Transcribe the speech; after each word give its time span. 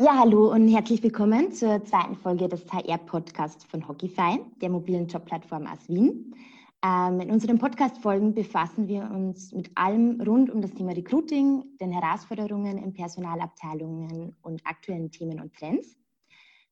Ja, 0.00 0.16
hallo 0.16 0.52
und 0.52 0.68
herzlich 0.68 1.02
willkommen 1.02 1.50
zur 1.50 1.84
zweiten 1.84 2.14
Folge 2.14 2.48
des 2.48 2.64
HR-Podcasts 2.72 3.64
von 3.64 3.88
Hockeyfy, 3.88 4.38
der 4.62 4.70
mobilen 4.70 5.08
Jobplattform 5.08 5.66
aus 5.66 5.88
Wien. 5.88 6.36
Ähm, 6.84 7.18
in 7.18 7.32
unseren 7.32 7.58
Podcast-Folgen 7.58 8.32
befassen 8.32 8.86
wir 8.86 9.10
uns 9.10 9.52
mit 9.52 9.76
allem 9.76 10.20
rund 10.20 10.50
um 10.50 10.62
das 10.62 10.70
Thema 10.70 10.92
Recruiting, 10.92 11.64
den 11.80 11.90
Herausforderungen 11.90 12.78
in 12.78 12.92
Personalabteilungen 12.92 14.36
und 14.42 14.64
aktuellen 14.64 15.10
Themen 15.10 15.40
und 15.40 15.52
Trends. 15.52 15.96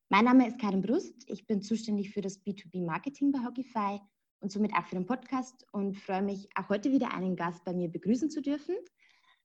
Mein 0.09 0.27
Name 0.27 0.47
ist 0.47 0.61
Karin 0.61 0.83
Brust. 0.83 1.25
Ich 1.27 1.49
bin 1.49 1.63
zuständig 1.63 2.11
für 2.11 2.21
das 2.21 2.41
B2B-Marketing 2.47 3.33
bei 3.33 3.41
Hockeyfy 3.41 4.01
und 4.39 4.53
somit 4.53 4.73
auch 4.73 4.87
für 4.87 4.95
den 4.95 5.07
Podcast 5.07 5.67
und 5.73 5.97
freue 5.97 6.23
mich, 6.23 6.49
auch 6.55 6.69
heute 6.69 6.93
wieder 6.93 7.13
einen 7.13 7.35
Gast 7.35 7.65
bei 7.65 7.73
mir 7.73 7.89
begrüßen 7.89 8.31
zu 8.31 8.41
dürfen. 8.41 8.77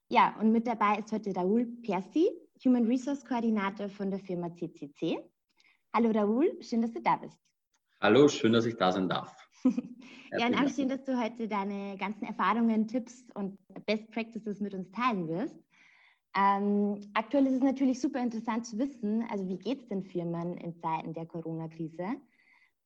Ja, 0.07 0.35
und 0.39 0.51
mit 0.51 0.67
dabei 0.67 0.99
ist 0.99 1.11
heute 1.11 1.35
Raoul 1.35 1.65
Persi, 1.81 2.29
Human 2.63 2.85
Resource 2.85 3.25
Koordinator 3.25 3.89
von 3.89 4.11
der 4.11 4.19
Firma 4.19 4.53
CCC. 4.53 5.17
Hallo 5.93 6.11
Raoul, 6.11 6.61
schön, 6.61 6.83
dass 6.83 6.91
du 6.91 7.01
da 7.01 7.15
bist. 7.15 7.39
Hallo, 7.99 8.27
schön, 8.27 8.53
dass 8.53 8.65
ich 8.65 8.77
da 8.77 8.91
sein 8.91 9.09
darf. 9.09 9.35
ja, 9.63 10.45
und 10.45 10.53
auch 10.53 10.69
schön, 10.69 10.87
dass 10.87 11.03
du 11.03 11.19
heute 11.19 11.47
deine 11.47 11.97
ganzen 11.97 12.25
Erfahrungen, 12.25 12.87
Tipps 12.87 13.25
und 13.33 13.57
Best 13.87 14.11
Practices 14.11 14.59
mit 14.59 14.75
uns 14.75 14.91
teilen 14.91 15.27
wirst. 15.27 15.59
Ähm, 16.37 16.99
aktuell 17.15 17.47
ist 17.47 17.55
es 17.55 17.63
natürlich 17.63 17.99
super 17.99 18.21
interessant 18.21 18.67
zu 18.67 18.77
wissen, 18.77 19.23
also 19.31 19.47
wie 19.47 19.57
geht 19.57 19.81
es 19.81 19.87
den 19.87 20.03
Firmen 20.03 20.55
in 20.57 20.75
Zeiten 20.75 21.13
der 21.13 21.25
Corona-Krise? 21.25 22.15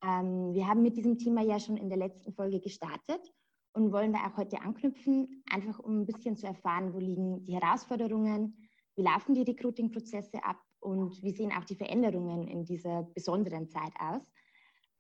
Ähm, 0.04 0.54
wir 0.54 0.68
haben 0.68 0.84
mit 0.84 0.96
diesem 0.96 1.18
Thema 1.18 1.42
ja 1.42 1.60
schon 1.60 1.76
in 1.76 1.90
der 1.90 1.98
letzten 1.98 2.32
Folge 2.32 2.62
gestartet 2.62 3.34
und 3.74 3.92
wollen 3.92 4.14
da 4.14 4.20
auch 4.26 4.38
heute 4.38 4.62
anknüpfen, 4.62 5.44
einfach 5.52 5.80
um 5.80 6.00
ein 6.00 6.06
bisschen 6.06 6.38
zu 6.38 6.48
erfahren, 6.48 6.94
wo 6.94 7.00
liegen 7.00 7.46
die 7.46 7.56
Herausforderungen, 7.56 8.65
wie 8.96 9.04
laufen 9.04 9.34
die 9.36 9.44
Recruiting-Prozesse 9.44 10.44
ab 10.44 10.58
und 10.80 11.22
wie 11.22 11.32
sehen 11.32 11.52
auch 11.52 11.66
die 11.66 11.76
Veränderungen 11.76 12.48
in 12.48 12.66
dieser 12.66 13.04
besonderen 13.04 13.68
Zeit 13.70 13.94
aus. 14.00 14.32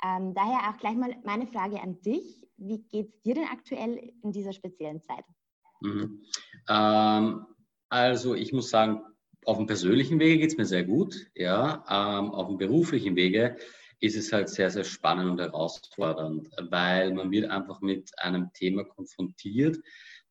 Ähm, 0.03 0.33
daher 0.33 0.69
auch 0.69 0.77
gleich 0.77 0.95
mal 0.95 1.15
meine 1.23 1.47
Frage 1.47 1.81
an 1.81 2.01
dich. 2.01 2.47
Wie 2.57 2.83
geht 2.83 3.09
es 3.09 3.21
dir 3.21 3.35
denn 3.35 3.47
aktuell 3.51 4.13
in 4.23 4.31
dieser 4.31 4.53
speziellen 4.53 5.01
Zeit? 5.01 5.23
Mhm. 5.81 6.23
Ähm, 6.69 7.45
also 7.89 8.33
ich 8.33 8.51
muss 8.51 8.69
sagen, 8.69 9.01
auf 9.45 9.57
dem 9.57 9.67
persönlichen 9.67 10.19
Wege 10.19 10.39
geht 10.39 10.51
es 10.51 10.57
mir 10.57 10.65
sehr 10.65 10.83
gut. 10.83 11.27
Ja, 11.35 11.83
ähm, 11.87 12.31
auf 12.31 12.47
dem 12.47 12.57
beruflichen 12.57 13.15
Wege 13.15 13.57
ist 13.99 14.17
es 14.17 14.33
halt 14.33 14.49
sehr, 14.49 14.69
sehr 14.69 14.83
spannend 14.83 15.31
und 15.31 15.39
herausfordernd, 15.39 16.49
weil 16.69 17.13
man 17.13 17.31
wird 17.31 17.49
einfach 17.49 17.81
mit 17.81 18.11
einem 18.19 18.51
Thema 18.53 18.83
konfrontiert, 18.83 19.77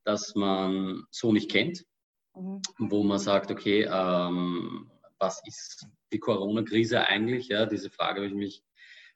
das 0.05 0.35
man 0.35 1.05
so 1.11 1.33
nicht 1.33 1.51
kennt, 1.51 1.87
mhm. 2.35 2.61
wo 2.79 3.03
man 3.03 3.19
sagt, 3.19 3.51
okay, 3.51 3.89
ähm, 3.91 4.91
was 5.19 5.43
ist 5.47 5.87
die 6.13 6.19
Corona-Krise 6.19 7.07
eigentlich? 7.07 7.49
Ja, 7.49 7.67
diese 7.67 7.91
Frage 7.91 8.21
habe 8.21 8.27
ich 8.27 8.35
mich, 8.35 8.65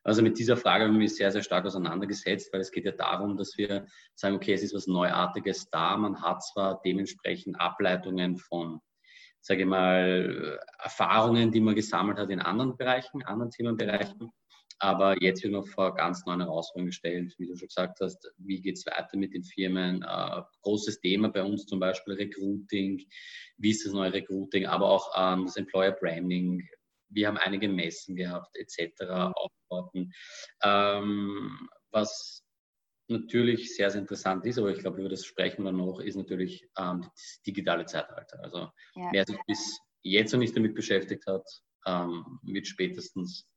also 0.05 0.23
mit 0.23 0.39
dieser 0.39 0.57
Frage 0.57 0.85
habe 0.85 0.95
ich 0.95 0.99
mich 0.99 1.17
sehr, 1.17 1.33
sehr 1.33 1.43
stark 1.43 1.67
auseinandergesetzt, 1.67 2.53
weil 2.53 2.61
es 2.61 2.71
geht 2.71 2.85
ja 2.85 2.93
darum, 2.93 3.37
dass 3.37 3.59
wir 3.59 3.87
sagen, 4.15 4.37
okay, 4.37 4.53
es 4.53 4.63
ist 4.63 4.75
was 4.75 4.87
Neuartiges 4.87 5.69
da, 5.71 5.97
man 5.97 6.23
hat 6.23 6.43
zwar 6.43 6.81
dementsprechend 6.85 7.61
Ableitungen 7.61 8.37
von 8.37 8.81
sage 9.41 9.63
ich 9.63 9.67
mal, 9.67 10.59
Erfahrungen, 10.79 11.51
die 11.51 11.61
man 11.61 11.75
gesammelt 11.75 12.19
hat 12.19 12.31
in 12.31 12.41
anderen 12.41 12.77
Bereichen, 12.77 13.23
anderen 13.25 13.51
Themenbereichen. 13.51 14.33
Aber 14.81 15.21
jetzt 15.21 15.43
wird 15.43 15.53
noch 15.53 15.67
vor 15.67 15.95
ganz 15.95 16.25
neuen 16.25 16.41
Herausforderungen 16.41 16.91
gestellt, 16.91 17.35
wie 17.39 17.49
du 17.49 17.57
schon 17.57 17.67
gesagt 17.67 17.99
hast, 18.01 18.31
wie 18.37 18.61
geht 18.61 18.77
es 18.77 18.87
weiter 18.87 19.17
mit 19.17 19.35
den 19.35 19.43
Firmen? 19.43 20.03
Äh, 20.03 20.43
großes 20.63 21.01
Thema 21.01 21.31
bei 21.31 21.43
uns 21.43 21.67
zum 21.67 21.81
Beispiel 21.81 22.15
Recruiting, 22.15 23.05
wie 23.57 23.71
ist 23.71 23.85
das 23.85 23.93
neue 23.93 24.13
Recruiting, 24.13 24.67
aber 24.67 24.89
auch 24.89 25.11
ähm, 25.17 25.47
das 25.47 25.57
Employer 25.57 25.93
Branding. 25.93 26.63
Wir 27.09 27.27
haben 27.27 27.39
einige 27.39 27.69
Messen 27.69 28.15
gehabt, 28.15 28.57
etc. 28.57 29.03
Aufbauten. 29.35 30.13
Ähm, 30.63 31.69
was 31.91 32.45
natürlich 33.09 33.75
sehr, 33.75 33.91
sehr 33.91 34.01
interessant 34.01 34.45
ist, 34.47 34.59
aber 34.59 34.71
ich 34.71 34.79
glaube, 34.79 35.01
über 35.01 35.09
das 35.09 35.25
sprechen 35.25 35.63
wir 35.63 35.71
dann 35.71 35.79
noch, 35.79 36.01
ist 36.01 36.17
natürlich 36.17 36.69
ähm, 36.79 37.03
das 37.03 37.41
digitale 37.47 37.87
Zeitalter. 37.87 38.43
Also 38.43 38.69
ja. 38.95 39.09
wer 39.13 39.25
sich 39.25 39.39
bis 39.47 39.81
jetzt 40.03 40.33
noch 40.33 40.39
nicht 40.39 40.57
damit 40.57 40.75
beschäftigt 40.75 41.27
hat, 41.27 41.45
ähm, 41.87 42.39
wird 42.43 42.67
spätestens 42.67 43.49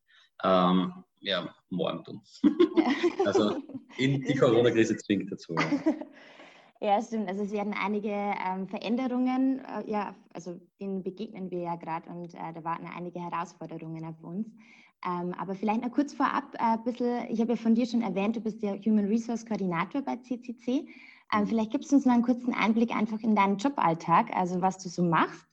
ähm, 0.44 1.04
ja, 1.20 1.54
morgen 1.70 2.04
tun. 2.04 2.22
Ja. 2.44 3.26
also 3.26 3.62
in 3.98 4.22
die 4.28 4.36
Corona-Krise 4.36 4.98
zwingt 4.98 5.32
dazu. 5.32 5.56
Ja. 6.84 7.00
Stimmt. 7.00 7.30
Also 7.30 7.44
es 7.44 7.52
werden 7.52 7.76
einige 7.80 8.10
ähm, 8.10 8.68
Veränderungen, 8.68 9.60
äh, 9.60 9.88
ja, 9.88 10.16
also 10.34 10.60
denen 10.80 11.04
begegnen 11.04 11.52
wir 11.52 11.60
ja 11.60 11.76
gerade 11.76 12.10
und 12.10 12.34
äh, 12.34 12.54
da 12.56 12.64
warten 12.64 12.88
einige 12.88 13.20
Herausforderungen 13.20 14.04
auf 14.04 14.20
uns. 14.24 14.48
Ähm, 15.06 15.34
aber 15.38 15.56
vielleicht 15.56 15.82
noch 15.82 15.92
kurz 15.92 16.14
vorab 16.14 16.54
äh, 16.54 16.60
ein 16.60 16.84
bisschen, 16.84 17.28
ich 17.30 17.42
habe 17.42 17.52
ja 17.52 17.56
von 17.56 17.74
dir 17.74 17.86
schon 17.86 18.02
erwähnt, 18.02 18.36
du 18.36 18.42
bist 18.42 18.62
der 18.62 18.80
Human 18.82 19.08
Resource 19.08 19.46
Koordinator 19.46 20.02
bei 20.02 20.18
CCC. 20.18 20.88
Ähm, 21.34 21.42
mhm. 21.42 21.48
vielleicht 21.48 21.72
gibst 21.72 21.92
du 21.92 21.96
uns 21.96 22.06
mal 22.06 22.14
einen 22.14 22.24
kurzen 22.24 22.54
Einblick 22.54 22.92
einfach 22.92 23.20
in 23.22 23.36
deinen 23.36 23.58
Joballtag, 23.58 24.36
also 24.36 24.62
was 24.62 24.78
du 24.78 24.90
so 24.90 25.04
machst 25.04 25.48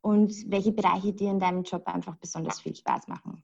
und 0.00 0.32
welche 0.50 0.72
Bereiche 0.72 1.12
dir 1.12 1.30
in 1.30 1.40
deinem 1.40 1.64
Job 1.64 1.86
einfach 1.86 2.16
besonders 2.16 2.60
viel 2.60 2.74
Spaß 2.74 3.08
machen. 3.08 3.42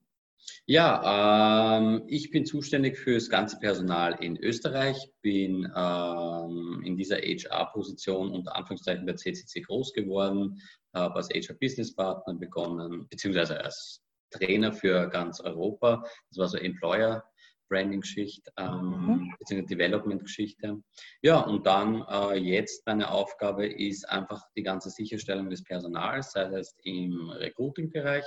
Ja, 0.66 1.78
ähm, 1.78 2.02
ich 2.06 2.30
bin 2.30 2.46
zuständig 2.46 2.98
für 2.98 3.14
das 3.14 3.28
ganze 3.28 3.58
Personal 3.58 4.22
in 4.22 4.36
Österreich, 4.36 5.10
bin 5.20 5.70
ähm, 5.74 6.82
in 6.84 6.96
dieser 6.96 7.16
HR-Position 7.16 8.30
unter 8.30 8.56
Anführungszeichen 8.56 9.04
bei 9.04 9.14
CCC 9.14 9.62
groß 9.62 9.92
geworden, 9.92 10.60
habe 10.94 11.16
als 11.16 11.28
HR-Business-Partner 11.28 12.34
begonnen, 12.34 13.06
beziehungsweise 13.08 13.62
als 13.62 14.02
Trainer 14.30 14.72
für 14.72 15.08
ganz 15.08 15.40
Europa. 15.40 16.02
Das 16.30 16.38
war 16.38 16.48
so 16.48 16.58
Employer 16.58 17.24
Branding-Geschichte, 17.70 18.50
ähm, 18.58 19.06
mhm. 19.06 19.34
beziehungsweise 19.38 19.76
Development-Geschichte. 19.76 20.82
Ja, 21.22 21.40
und 21.40 21.66
dann 21.66 22.04
äh, 22.10 22.34
jetzt 22.36 22.84
meine 22.86 23.10
Aufgabe 23.10 23.66
ist 23.66 24.08
einfach 24.08 24.42
die 24.56 24.62
ganze 24.62 24.90
Sicherstellung 24.90 25.48
des 25.48 25.62
Personals, 25.62 26.32
sei 26.32 26.42
es 26.58 26.76
im 26.82 27.30
Recruiting-Bereich, 27.30 28.24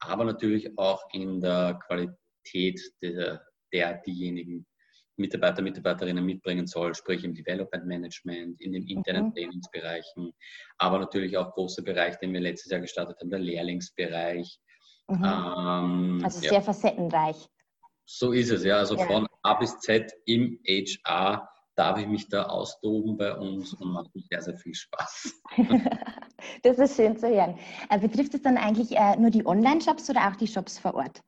aber 0.00 0.24
natürlich 0.24 0.76
auch 0.76 1.02
in 1.12 1.40
der 1.40 1.78
Qualität 1.86 2.80
der, 3.00 3.42
der 3.72 4.02
diejenigen 4.04 4.66
Mitarbeiter, 5.16 5.62
Mitarbeiterinnen 5.62 6.24
mitbringen 6.24 6.66
soll, 6.66 6.94
sprich 6.94 7.24
im 7.24 7.34
Development 7.34 7.86
Management, 7.86 8.60
in 8.60 8.72
den 8.72 8.86
internen 8.88 9.26
mhm. 9.26 9.34
Trainingsbereichen, 9.34 10.32
aber 10.78 10.98
natürlich 10.98 11.36
auch 11.36 11.52
großer 11.52 11.82
Bereich, 11.82 12.18
den 12.18 12.32
wir 12.32 12.40
letztes 12.40 12.72
Jahr 12.72 12.80
gestartet 12.80 13.18
haben, 13.20 13.30
der 13.30 13.38
Lehrlingsbereich, 13.38 14.58
Mhm. 15.10 15.24
Ähm, 15.24 16.20
also 16.24 16.40
sehr 16.40 16.52
ja. 16.52 16.60
facettenreich. 16.60 17.48
So 18.06 18.32
ist 18.32 18.50
es, 18.50 18.64
ja. 18.64 18.76
Also 18.76 18.96
ja. 18.96 19.06
von 19.06 19.26
A 19.42 19.54
bis 19.54 19.78
Z 19.80 20.12
im 20.26 20.58
HR 20.66 21.48
darf 21.76 21.98
ich 21.98 22.06
mich 22.06 22.28
da 22.28 22.44
austoben 22.44 23.16
bei 23.16 23.36
uns 23.36 23.72
und 23.74 23.92
macht 23.92 24.14
mir 24.14 24.22
sehr, 24.28 24.42
sehr 24.42 24.56
viel 24.56 24.74
Spaß. 24.74 25.34
das 26.62 26.78
ist 26.78 26.96
schön 26.96 27.16
zu 27.16 27.28
hören. 27.28 27.58
Äh, 27.88 27.98
betrifft 27.98 28.34
es 28.34 28.42
dann 28.42 28.56
eigentlich 28.56 28.96
äh, 28.96 29.16
nur 29.16 29.30
die 29.30 29.46
Online-Shops 29.46 30.10
oder 30.10 30.28
auch 30.28 30.36
die 30.36 30.46
Shops 30.48 30.78
vor 30.78 30.94
Ort? 30.94 31.22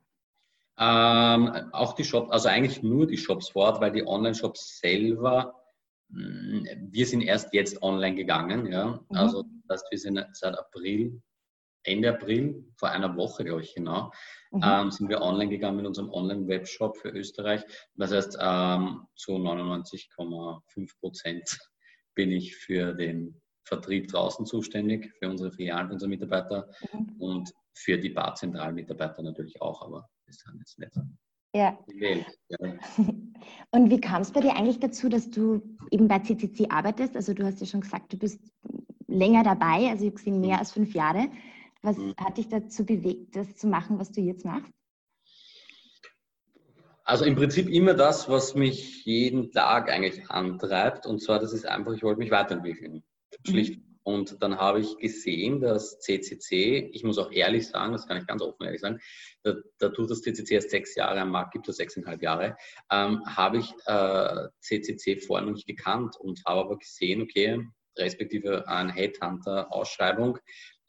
Ähm, 0.79 1.49
auch 1.73 1.95
die 1.95 2.05
Shops, 2.05 2.31
also 2.31 2.49
eigentlich 2.49 2.83
nur 2.83 3.07
die 3.07 3.19
Shops 3.19 3.51
vor 3.51 3.65
Ort, 3.65 3.81
weil 3.81 3.93
die 3.93 4.07
Online-Shops 4.07 4.81
selber, 4.81 5.55
mm, 6.09 6.65
wir 6.91 7.07
sind 7.07 7.21
erst 7.23 7.53
jetzt 7.53 7.83
online 7.83 8.17
gegangen, 8.17 8.67
ja. 8.73 9.01
Mhm. 9.09 9.17
Also 9.17 9.45
das 9.69 9.83
heißt, 9.83 9.91
wir 9.91 9.99
sind 9.99 10.27
seit 10.33 10.59
April 10.59 11.23
Ende 11.85 12.11
April, 12.11 12.65
vor 12.77 12.91
einer 12.91 13.17
Woche, 13.17 13.45
glaube 13.45 13.63
ich 13.63 13.75
genau, 13.75 14.13
mhm. 14.51 14.63
ähm, 14.65 14.91
sind 14.91 15.09
wir 15.09 15.21
online 15.21 15.51
gegangen 15.51 15.77
mit 15.77 15.87
unserem 15.87 16.11
Online-Webshop 16.11 16.97
für 16.97 17.09
Österreich. 17.09 17.63
Das 17.97 18.13
heißt, 18.13 18.39
ähm, 18.41 19.07
zu 19.17 19.33
99,5 19.33 20.99
Prozent 21.01 21.59
bin 22.15 22.31
ich 22.31 22.57
für 22.57 22.93
den 22.95 23.41
Vertrieb 23.65 24.09
draußen 24.09 24.45
zuständig, 24.47 25.13
für 25.19 25.29
unsere 25.29 25.53
Filialen, 25.53 25.89
für 25.89 25.95
unsere 25.95 26.09
Mitarbeiter 26.09 26.69
mhm. 26.93 27.17
und 27.19 27.53
für 27.75 27.99
die 27.99 28.11
Barzentralmitarbeiter 28.11 29.23
natürlich 29.23 29.61
auch, 29.61 29.83
aber 29.83 30.09
das 30.27 30.39
sind 30.39 30.59
jetzt 30.59 30.79
nicht 30.79 30.93
ja. 31.55 31.79
Und 33.73 33.91
wie 33.91 34.01
kam 34.01 34.23
es 34.23 34.31
bei 34.31 34.41
dir 34.41 34.57
eigentlich 34.57 34.81
dazu, 34.81 35.09
dass 35.11 35.31
du 35.31 35.61
eben 35.91 36.09
bei 36.09 36.21
CCC 36.21 36.69
arbeitest? 36.71 37.15
Also 37.15 37.35
du 37.35 37.45
hast 37.45 37.61
ja 37.61 37.67
schon 37.67 37.83
gesagt, 37.83 38.13
du 38.13 38.17
bist 38.17 38.41
länger 39.07 39.43
dabei, 39.43 39.91
also 39.91 40.07
ich 40.07 40.15
gesehen 40.15 40.41
mehr 40.41 40.55
mhm. 40.55 40.61
als 40.61 40.73
fünf 40.73 40.95
Jahre. 40.95 41.29
Was 41.83 41.97
mhm. 41.97 42.15
hat 42.17 42.39
dich 42.39 42.49
dazu 42.49 42.87
bewegt, 42.87 43.37
das 43.37 43.57
zu 43.57 43.67
machen, 43.67 43.99
was 43.99 44.13
du 44.13 44.21
jetzt 44.21 44.45
machst? 44.45 44.73
Also 47.05 47.25
im 47.25 47.35
Prinzip 47.35 47.69
immer 47.69 47.95
das, 47.95 48.29
was 48.29 48.55
mich 48.55 49.05
jeden 49.05 49.51
Tag 49.51 49.91
eigentlich 49.91 50.31
antreibt. 50.31 51.05
Und 51.05 51.21
zwar, 51.21 51.41
das 51.41 51.53
ist 51.53 51.67
einfach, 51.67 51.93
ich 51.93 52.03
wollte 52.03 52.21
mich 52.21 52.31
weiterentwickeln. 52.31 53.03
Schlicht. 53.45 53.81
Mhm. 53.81 53.93
Und 54.05 54.43
dann 54.43 54.59
habe 54.59 54.81
ich 54.81 54.99
gesehen, 54.99 55.61
dass 55.61 56.01
CCC, 56.01 56.91
ich 56.93 57.05
muss 57.05 57.19
auch 57.19 57.31
ehrlich 57.31 57.69
sagen, 57.69 57.93
das 57.93 58.07
kann 58.07 58.17
ich 58.17 58.27
ganz 58.27 58.43
offen 58.43 58.65
ehrlich 58.65 58.81
sagen, 58.81 59.01
da, 59.43 59.55
da 59.79 59.91
tut 59.91 60.11
das 60.11 60.23
CCC 60.23 60.55
erst 60.55 60.71
sechs 60.71 60.95
Jahre 60.97 61.21
am 61.21 61.31
Markt, 61.31 61.53
gibt 61.53 61.69
es 61.69 61.77
sechseinhalb 61.77 62.21
Jahre, 62.21 62.57
ähm, 62.91 63.23
habe 63.27 63.59
ich 63.59 63.73
äh, 63.87 64.49
CCC 64.61 65.21
vorher 65.21 65.47
noch 65.47 65.55
nicht 65.55 65.69
gekannt 65.69 66.17
und 66.17 66.43
habe 66.47 66.61
aber 66.61 66.79
gesehen, 66.79 67.23
okay, 67.23 67.65
respektive 67.97 68.67
eine 68.69 68.93
Headhunter-Ausschreibung, 68.93 70.39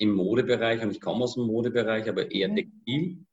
im 0.04 0.12
Modebereich 0.12 0.82
und 0.84 0.92
ich 0.92 1.02
komme 1.02 1.24
aus 1.24 1.36
dem 1.36 1.46
Modebereich, 1.48 2.08
aber 2.08 2.30
eher 2.30 2.50
mhm. 2.50 2.56
Textil. 2.56 3.26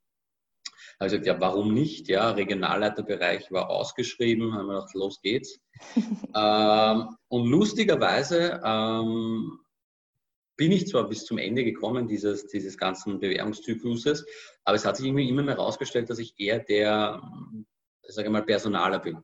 Habe 0.99 1.07
ich 1.07 1.11
gesagt, 1.11 1.25
ja, 1.25 1.39
warum 1.39 1.73
nicht? 1.73 2.07
Ja, 2.07 2.31
Regionalleiterbereich 2.31 3.51
war 3.51 3.69
ausgeschrieben, 3.69 4.53
haben 4.53 4.67
wir 4.67 4.75
gedacht, 4.75 4.93
los 4.93 5.19
geht's. 5.21 5.59
ähm, 6.35 7.15
und 7.27 7.49
lustigerweise 7.49 8.61
ähm, 8.63 9.59
bin 10.57 10.71
ich 10.71 10.87
zwar 10.87 11.09
bis 11.09 11.25
zum 11.25 11.39
Ende 11.39 11.63
gekommen 11.63 12.07
dieses, 12.07 12.47
dieses 12.47 12.77
ganzen 12.77 13.19
Bewerbungszykluses, 13.19 14.25
aber 14.63 14.75
es 14.75 14.85
hat 14.85 14.97
sich 14.97 15.07
irgendwie 15.07 15.27
immer 15.27 15.43
mehr 15.43 15.55
herausgestellt, 15.55 16.09
dass 16.09 16.19
ich 16.19 16.35
eher 16.37 16.59
der, 16.59 17.21
sage 18.07 18.27
ich 18.27 18.31
mal, 18.31 18.43
Personaler 18.43 18.99
bin. 18.99 19.15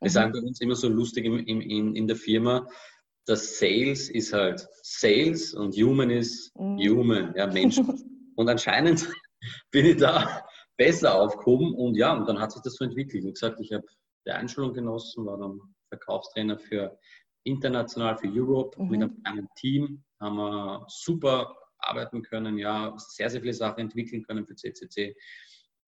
Wir 0.00 0.08
mhm. 0.08 0.08
sagen 0.08 0.32
bei 0.32 0.40
uns 0.40 0.60
immer 0.60 0.74
so 0.74 0.88
lustig 0.88 1.24
in, 1.24 1.38
in, 1.38 1.94
in 1.94 2.06
der 2.08 2.16
Firma, 2.16 2.66
dass 3.26 3.58
Sales 3.58 4.08
ist 4.10 4.32
halt 4.32 4.66
Sales 4.82 5.54
und 5.54 5.74
Human 5.76 6.10
ist 6.10 6.54
mhm. 6.56 6.78
Human, 6.78 7.34
ja, 7.36 7.46
Mensch. 7.46 7.78
und 8.36 8.48
anscheinend 8.48 9.08
bin 9.70 9.86
ich 9.86 9.96
da 9.96 10.44
besser 10.76 11.14
aufgehoben 11.14 11.74
und 11.74 11.96
ja, 11.96 12.12
und 12.12 12.28
dann 12.28 12.40
hat 12.40 12.52
sich 12.52 12.62
das 12.62 12.74
so 12.74 12.84
entwickelt. 12.84 13.24
Wie 13.24 13.32
gesagt, 13.32 13.60
ich 13.60 13.72
habe 13.72 13.84
die 14.26 14.30
Einschulung 14.30 14.72
genossen, 14.72 15.26
war 15.26 15.38
dann 15.38 15.60
Verkaufstrainer 15.88 16.58
für 16.58 16.98
international, 17.44 18.16
für 18.16 18.28
Europe 18.28 18.80
mhm. 18.82 18.90
mit 18.90 19.10
einem 19.24 19.48
Team, 19.56 20.02
haben 20.20 20.36
wir 20.36 20.86
super 20.88 21.56
arbeiten 21.78 22.22
können, 22.22 22.58
ja, 22.58 22.94
sehr, 22.96 23.30
sehr 23.30 23.40
viele 23.40 23.54
Sachen 23.54 23.80
entwickeln 23.80 24.22
können 24.22 24.46
für 24.46 24.54
CCC, 24.54 25.16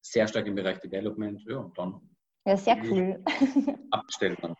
sehr 0.00 0.26
stark 0.26 0.46
im 0.46 0.54
Bereich 0.54 0.80
Development, 0.80 1.42
ja, 1.46 1.58
und 1.58 1.76
dann 1.76 2.00
ja, 2.46 2.56
sehr 2.56 2.82
cool. 2.84 3.22
abgestellt 3.90 4.38
dann. 4.42 4.56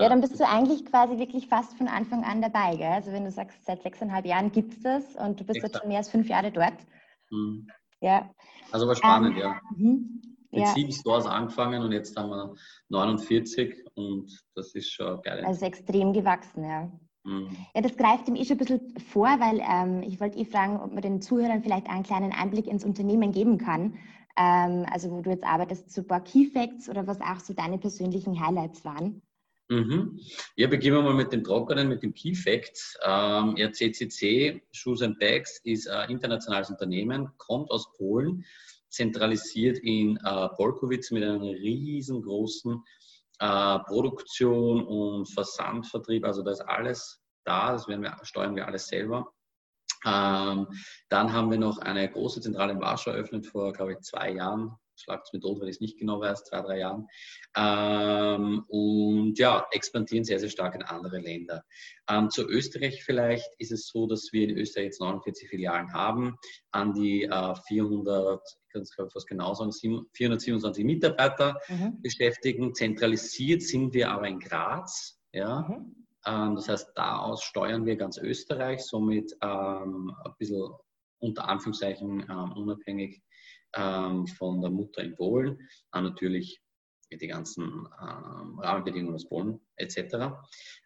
Ja, 0.00 0.08
dann 0.08 0.20
bist 0.20 0.38
du 0.38 0.46
eigentlich 0.46 0.84
quasi 0.86 1.18
wirklich 1.18 1.48
fast 1.48 1.76
von 1.76 1.88
Anfang 1.88 2.24
an 2.24 2.42
dabei, 2.42 2.76
gell? 2.76 2.92
Also 2.92 3.12
wenn 3.12 3.24
du 3.24 3.30
sagst, 3.30 3.64
seit 3.64 3.82
sechseinhalb 3.82 4.26
Jahren 4.26 4.52
gibt 4.52 4.74
es 4.74 4.80
das 4.80 5.16
und 5.16 5.40
du 5.40 5.44
bist 5.44 5.56
Exakt. 5.56 5.74
jetzt 5.74 5.80
schon 5.80 5.88
mehr 5.88 5.98
als 5.98 6.10
fünf 6.10 6.28
Jahre 6.28 6.50
dort. 6.50 6.74
Mhm. 7.30 7.68
Ja. 8.00 8.30
Also 8.72 8.86
war 8.86 8.94
spannend, 8.94 9.36
ähm, 9.36 9.42
ja. 9.42 9.60
Mhm. 9.76 10.22
Mit 10.50 10.62
ja. 10.62 10.72
sieben 10.72 10.92
Stores 10.92 11.26
angefangen 11.26 11.82
und 11.82 11.92
jetzt 11.92 12.16
haben 12.16 12.30
wir 12.30 12.54
49 12.88 13.84
und 13.94 14.30
das 14.54 14.74
ist 14.74 14.92
schon 14.92 15.20
geil. 15.22 15.44
Also 15.44 15.66
extrem 15.66 16.12
gewachsen, 16.12 16.64
ja. 16.64 16.90
Mhm. 17.24 17.56
Ja, 17.74 17.80
das 17.80 17.96
greift 17.96 18.28
ihm 18.28 18.36
eh 18.36 18.44
schon 18.44 18.56
ein 18.56 18.58
bisschen 18.58 18.98
vor, 18.98 19.26
weil 19.26 19.60
ähm, 19.60 20.02
ich 20.02 20.20
wollte 20.20 20.38
eh 20.38 20.44
fragen, 20.44 20.78
ob 20.80 20.92
man 20.92 21.02
den 21.02 21.22
Zuhörern 21.22 21.62
vielleicht 21.62 21.88
einen 21.88 22.02
kleinen 22.04 22.32
Einblick 22.32 22.66
ins 22.66 22.84
Unternehmen 22.84 23.32
geben 23.32 23.58
kann. 23.58 23.96
Ähm, 24.36 24.86
also 24.92 25.10
wo 25.10 25.22
du 25.22 25.30
jetzt 25.30 25.44
arbeitest, 25.44 25.90
so 25.90 26.02
ein 26.02 26.06
paar 26.06 26.22
Key 26.22 26.46
Facts 26.46 26.88
oder 26.88 27.06
was 27.06 27.20
auch 27.20 27.40
so 27.40 27.54
deine 27.54 27.78
persönlichen 27.78 28.44
Highlights 28.44 28.84
waren. 28.84 29.22
Mhm. 29.68 30.20
Ja, 30.56 30.66
beginnen 30.66 30.96
wir 30.96 31.02
mal 31.02 31.14
mit 31.14 31.32
den 31.32 31.42
Trockenen, 31.42 31.88
mit 31.88 32.02
dem 32.02 32.12
Key 32.12 32.34
Fact. 32.34 32.98
Ähm, 33.02 33.56
ja, 33.56 33.72
CCC, 33.72 34.62
Shoes 34.72 35.00
and 35.00 35.18
Bags, 35.18 35.60
ist 35.64 35.88
ein 35.88 36.10
internationales 36.10 36.70
Unternehmen, 36.70 37.30
kommt 37.38 37.70
aus 37.70 37.90
Polen, 37.96 38.44
zentralisiert 38.90 39.78
in 39.78 40.18
äh, 40.18 40.48
Polkowitz 40.50 41.10
mit 41.10 41.24
einer 41.24 41.40
riesengroßen 41.40 42.84
äh, 43.40 43.78
Produktion 43.80 44.86
und 44.86 45.26
Versandvertrieb. 45.32 46.24
Also 46.24 46.42
da 46.42 46.50
ist 46.50 46.60
alles 46.60 47.24
da, 47.44 47.72
das 47.72 47.88
wir, 47.88 48.16
steuern 48.22 48.56
wir 48.56 48.66
alles 48.66 48.88
selber. 48.88 49.32
Ähm, 50.04 50.68
dann 51.08 51.32
haben 51.32 51.50
wir 51.50 51.58
noch 51.58 51.78
eine 51.78 52.10
große 52.10 52.40
Zentrale 52.40 52.72
in 52.72 52.80
Warschau 52.80 53.12
eröffnet 53.12 53.46
vor, 53.46 53.72
glaube 53.72 53.92
ich, 53.92 54.00
zwei 54.00 54.32
Jahren 54.32 54.76
schlagt 54.96 55.26
es 55.26 55.32
mir 55.32 55.40
tot, 55.40 55.60
weil 55.60 55.68
ich 55.68 55.76
es 55.76 55.80
nicht 55.80 55.98
genau 55.98 56.20
weiß, 56.20 56.44
zwei, 56.44 56.60
drei 56.62 56.78
Jahren. 56.78 57.06
Ähm, 57.56 58.64
und 58.68 59.38
ja, 59.38 59.66
expandieren 59.70 60.24
sehr, 60.24 60.40
sehr 60.40 60.48
stark 60.48 60.74
in 60.74 60.82
andere 60.82 61.18
Länder. 61.18 61.64
Ähm, 62.08 62.30
zu 62.30 62.48
Österreich 62.48 63.02
vielleicht 63.04 63.48
ist 63.58 63.72
es 63.72 63.88
so, 63.88 64.06
dass 64.06 64.30
wir 64.32 64.48
in 64.48 64.56
Österreich 64.56 64.86
jetzt 64.86 65.00
49 65.00 65.48
Filialen 65.48 65.92
haben, 65.92 66.36
an 66.70 66.92
die 66.94 67.24
äh, 67.24 67.54
400, 67.66 68.40
ich 68.66 68.72
kann 68.72 68.82
es 68.82 68.94
fast 68.94 69.26
genau 69.26 69.54
sagen, 69.54 69.72
427 69.72 70.84
Mitarbeiter 70.84 71.60
mhm. 71.68 72.00
beschäftigen. 72.02 72.74
Zentralisiert 72.74 73.62
sind 73.62 73.94
wir 73.94 74.10
aber 74.10 74.28
in 74.28 74.38
Graz. 74.38 75.18
Ja. 75.32 75.66
Mhm. 75.68 76.06
Ähm, 76.26 76.54
das 76.56 76.68
heißt, 76.68 76.92
da 76.94 77.18
aus 77.18 77.42
steuern 77.42 77.86
wir 77.86 77.96
ganz 77.96 78.18
Österreich, 78.18 78.82
somit 78.82 79.32
ähm, 79.42 80.14
ein 80.24 80.32
bisschen 80.38 80.70
unter 81.18 81.48
Anführungszeichen 81.48 82.26
ähm, 82.28 82.52
unabhängig 82.52 83.22
ähm, 83.76 84.26
von 84.26 84.60
der 84.60 84.70
Mutter 84.70 85.02
in 85.02 85.14
Polen, 85.14 85.58
dann 85.92 86.04
natürlich 86.04 86.60
die 87.10 87.26
ganzen 87.28 87.86
ähm, 88.00 88.58
Rahmenbedingungen 88.58 89.14
aus 89.14 89.28
Polen 89.28 89.60
etc. 89.76 90.34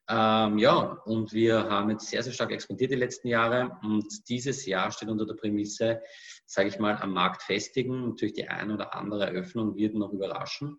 Ähm, 0.08 0.58
ja, 0.58 0.98
und 1.04 1.32
wir 1.32 1.68
haben 1.68 1.90
jetzt 1.90 2.08
sehr, 2.08 2.22
sehr 2.22 2.32
stark 2.32 2.52
expandiert 2.52 2.90
die 2.90 2.96
letzten 2.96 3.28
Jahre 3.28 3.78
und 3.82 4.28
dieses 4.28 4.66
Jahr 4.66 4.90
steht 4.90 5.08
unter 5.08 5.26
der 5.26 5.34
Prämisse, 5.34 6.00
sage 6.46 6.68
ich 6.68 6.78
mal, 6.78 6.96
am 6.96 7.12
Markt 7.12 7.42
festigen. 7.42 8.10
Natürlich 8.10 8.34
die 8.34 8.48
eine 8.48 8.74
oder 8.74 8.94
andere 8.94 9.26
Eröffnung 9.26 9.76
wird 9.76 9.94
noch 9.94 10.12
überraschen. 10.12 10.78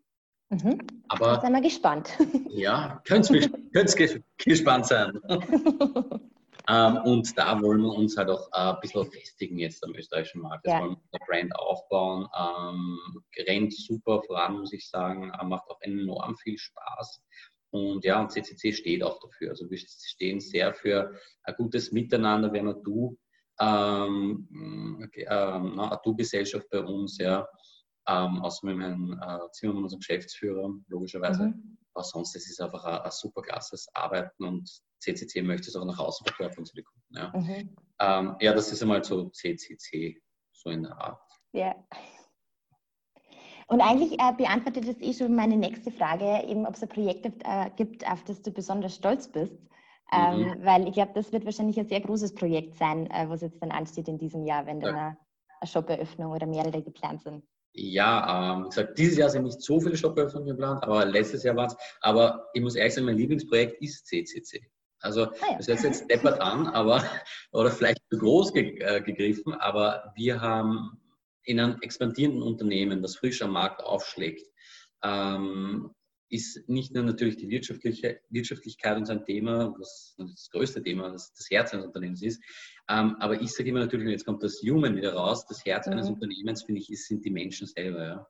Mhm. 0.49 0.79
Aber 1.09 1.41
sind 1.41 1.53
wir 1.53 1.61
gespannt. 1.61 2.09
Ja, 2.49 3.01
könnt 3.05 3.29
ihr 3.29 3.49
gespannt 4.37 4.87
sein. 4.87 5.19
Ähm, 6.69 6.97
und 6.97 7.35
da 7.35 7.59
wollen 7.61 7.81
wir 7.81 7.93
uns 7.93 8.15
halt 8.15 8.29
auch 8.29 8.47
äh, 8.53 8.73
ein 8.73 8.79
bisschen 8.79 9.11
festigen 9.11 9.57
jetzt 9.57 9.83
am 9.83 9.95
österreichischen 9.95 10.41
Markt. 10.41 10.65
Jetzt 10.65 10.73
ja. 10.73 10.81
wollen 10.81 10.97
wir 11.11 11.19
Brand 11.25 11.55
aufbauen. 11.55 12.27
Ähm, 12.37 12.99
rennt 13.47 13.73
super 13.73 14.21
voran, 14.21 14.59
muss 14.59 14.73
ich 14.73 14.87
sagen. 14.87 15.31
Äh, 15.31 15.45
macht 15.45 15.67
auch 15.67 15.81
enorm 15.81 16.37
viel 16.37 16.57
Spaß. 16.59 17.23
Und 17.71 18.05
ja, 18.05 18.21
und 18.21 18.31
CCC 18.31 18.73
steht 18.73 19.03
auch 19.03 19.19
dafür. 19.19 19.49
Also 19.49 19.69
wir 19.69 19.77
stehen 19.77 20.39
sehr 20.39 20.73
für 20.73 21.11
ein 21.43 21.55
gutes 21.55 21.91
Miteinander. 21.91 22.53
Wir 22.53 22.59
haben 22.59 22.69
eine 22.69 22.81
Du, 22.83 23.17
ähm, 23.59 25.01
okay, 25.03 25.25
ähm, 25.27 25.79
eine 25.79 25.99
Du-Gesellschaft 26.03 26.69
bei 26.69 26.81
uns, 26.81 27.17
ja. 27.17 27.47
Ähm, 28.07 28.41
außer 28.41 28.67
mit 28.67 28.79
Herrn 28.79 29.19
äh, 29.21 29.51
Zimmermann, 29.51 29.83
unserem 29.83 29.99
Geschäftsführer, 29.99 30.71
logischerweise. 30.87 31.47
Mhm. 31.47 31.77
Aber 31.93 32.03
sonst 32.03 32.35
ist 32.35 32.49
es 32.49 32.59
einfach 32.59 32.83
ein, 32.83 32.99
ein 33.01 33.11
super 33.11 33.41
klasses 33.41 33.87
Arbeiten 33.93 34.43
und 34.43 34.69
CCC 34.99 35.41
möchte 35.41 35.69
es 35.69 35.75
auch 35.75 35.85
nach 35.85 35.99
außen 35.99 36.25
verkörpern 36.25 36.65
zu 36.65 36.75
den 36.75 36.85
Kunden. 36.85 37.15
Ja. 37.15 37.31
Mhm. 37.35 37.75
Ähm, 37.99 38.35
ja, 38.39 38.53
das 38.53 38.71
ist 38.71 38.81
einmal 38.81 39.03
so 39.03 39.29
CCC, 39.29 40.21
so 40.51 40.69
in 40.69 40.83
der 40.83 40.97
Art. 40.97 41.21
Ja. 41.53 41.75
Und 43.67 43.81
eigentlich 43.81 44.13
äh, 44.13 44.33
beantwortet 44.35 44.87
das 44.87 44.99
eh 44.99 45.13
schon 45.13 45.35
meine 45.35 45.55
nächste 45.55 45.91
Frage, 45.91 46.47
eben 46.47 46.65
ob 46.65 46.73
es 46.73 46.81
ein 46.81 46.89
Projekt 46.89 47.23
gibt, 47.23 47.43
äh, 47.45 47.69
gibt 47.75 48.09
auf 48.09 48.23
das 48.23 48.41
du 48.41 48.51
besonders 48.51 48.95
stolz 48.95 49.27
bist. 49.27 49.59
Ähm, 50.11 50.39
mhm. 50.39 50.65
Weil 50.65 50.87
ich 50.87 50.93
glaube, 50.93 51.11
das 51.13 51.31
wird 51.31 51.45
wahrscheinlich 51.45 51.79
ein 51.79 51.87
sehr 51.87 52.01
großes 52.01 52.33
Projekt 52.33 52.75
sein, 52.77 53.07
äh, 53.11 53.29
was 53.29 53.41
jetzt 53.41 53.61
dann 53.61 53.71
ansteht 53.71 54.07
in 54.07 54.17
diesem 54.17 54.43
Jahr, 54.43 54.65
wenn 54.65 54.79
dann 54.79 54.95
ja. 54.95 55.01
eine, 55.01 55.17
eine 55.59 55.67
Shop-Eröffnung 55.67 56.31
oder 56.31 56.47
mehrere 56.47 56.81
geplant 56.81 57.21
sind. 57.21 57.43
Ja, 57.73 58.55
ähm, 58.55 58.65
gesagt, 58.65 58.97
dieses 58.97 59.17
Jahr 59.17 59.29
sind 59.29 59.43
nicht 59.43 59.61
so 59.61 59.79
viele 59.79 59.95
Shop-Eröffnungen 59.95 60.47
geplant, 60.47 60.83
aber 60.83 61.05
letztes 61.05 61.43
Jahr 61.43 61.55
war 61.55 61.67
es. 61.67 61.77
Aber 62.01 62.47
ich 62.53 62.61
muss 62.61 62.75
ehrlich 62.75 62.95
sagen, 62.95 63.05
mein 63.05 63.17
Lieblingsprojekt 63.17 63.79
ist 63.81 64.07
CCC. 64.07 64.67
Also 64.99 65.25
ah, 65.25 65.33
ja. 65.51 65.57
das 65.57 65.67
hört 65.67 65.79
sich 65.79 65.89
jetzt 65.89 66.09
deppert 66.09 66.41
an, 66.41 66.67
aber 66.67 67.03
oder 67.51 67.71
vielleicht 67.71 68.01
zu 68.11 68.17
groß 68.17 68.53
ge, 68.53 68.79
äh, 68.79 69.01
gegriffen, 69.01 69.53
aber 69.53 70.13
wir 70.15 70.41
haben 70.41 70.99
in 71.43 71.59
einem 71.59 71.81
expandierenden 71.81 72.43
Unternehmen, 72.43 73.01
das 73.01 73.15
frisch 73.15 73.41
am 73.41 73.51
Markt 73.51 73.81
aufschlägt, 73.83 74.45
ähm, 75.03 75.91
ist 76.31 76.69
nicht 76.69 76.93
nur 76.93 77.03
natürlich 77.03 77.37
die 77.37 77.49
wirtschaftliche 77.49 78.21
Wirtschaftlichkeit 78.29 78.97
unser 78.97 79.23
Thema, 79.23 79.73
was 79.79 80.15
das 80.17 80.49
größte 80.51 80.83
Thema, 80.83 81.09
das 81.09 81.33
das 81.33 81.49
Herz 81.49 81.73
eines 81.73 81.87
Unternehmens 81.87 82.21
ist. 82.21 82.43
Ähm, 82.87 83.15
aber 83.19 83.41
ich 83.41 83.51
sage 83.51 83.69
immer 83.69 83.79
natürlich, 83.79 84.05
und 84.05 84.11
jetzt 84.11 84.25
kommt 84.25 84.43
das 84.43 84.61
Human 84.61 84.95
wieder 84.95 85.13
raus, 85.13 85.47
das 85.47 85.65
Herz 85.65 85.87
mhm. 85.87 85.93
eines 85.93 86.09
Unternehmens, 86.09 86.63
finde 86.63 86.81
ich, 86.81 86.91
ist, 86.91 87.07
sind 87.07 87.25
die 87.25 87.31
Menschen 87.31 87.65
selber. 87.65 88.03
Ja 88.05 88.27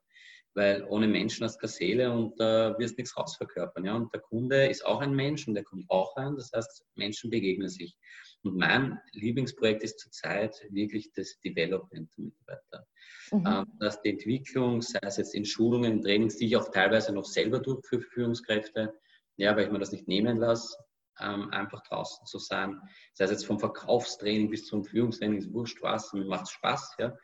weil 0.54 0.84
ohne 0.84 1.06
Menschen 1.06 1.44
hast 1.44 1.56
du 1.56 1.60
keine 1.60 1.72
Seele 1.72 2.12
und 2.12 2.38
da 2.40 2.70
äh, 2.70 2.78
wirst 2.78 2.98
nichts 2.98 3.16
rausverkörpern. 3.16 3.84
Ja? 3.84 3.94
Und 3.94 4.12
der 4.12 4.20
Kunde 4.20 4.66
ist 4.66 4.84
auch 4.84 5.00
ein 5.00 5.14
Mensch 5.14 5.46
und 5.46 5.54
der 5.54 5.64
kommt 5.64 5.88
auch 5.88 6.16
rein. 6.16 6.36
Das 6.36 6.50
heißt, 6.52 6.84
Menschen 6.94 7.30
begegnen 7.30 7.68
sich. 7.68 7.96
Und 8.42 8.56
mein 8.56 8.98
Lieblingsprojekt 9.12 9.82
ist 9.82 10.00
zurzeit 10.00 10.54
wirklich 10.70 11.12
das 11.12 11.38
Development 11.40 12.10
der 12.16 12.24
Mitarbeiter. 12.24 12.86
Mhm. 13.32 13.46
Ähm, 13.46 13.78
dass 13.78 14.00
die 14.02 14.10
Entwicklung, 14.10 14.82
sei 14.82 14.98
es 15.02 15.18
jetzt 15.18 15.34
in 15.34 15.44
Schulungen, 15.44 15.92
in 15.92 16.02
Trainings, 16.02 16.36
die 16.36 16.46
ich 16.46 16.56
auch 16.56 16.70
teilweise 16.70 17.12
noch 17.12 17.26
selber 17.26 17.62
tue 17.62 17.80
für 17.84 18.00
Führungskräfte, 18.00 18.94
ja, 19.36 19.56
weil 19.56 19.66
ich 19.66 19.70
mir 19.70 19.78
das 19.78 19.92
nicht 19.92 20.08
nehmen 20.08 20.38
lasse, 20.38 20.76
ähm, 21.20 21.50
einfach 21.50 21.82
draußen 21.82 22.26
zu 22.26 22.38
sein. 22.38 22.80
Sei 23.14 23.24
es 23.24 23.30
jetzt 23.30 23.46
vom 23.46 23.58
Verkaufstraining 23.58 24.50
bis 24.50 24.66
zum 24.66 24.84
Führungstraining, 24.84 25.38
ist 25.38 25.52
wurscht 25.52 25.82
was, 25.82 26.12
mir 26.12 26.24
macht 26.24 26.44
es 26.44 26.50
Spaß. 26.50 26.96
Ja? 26.98 27.16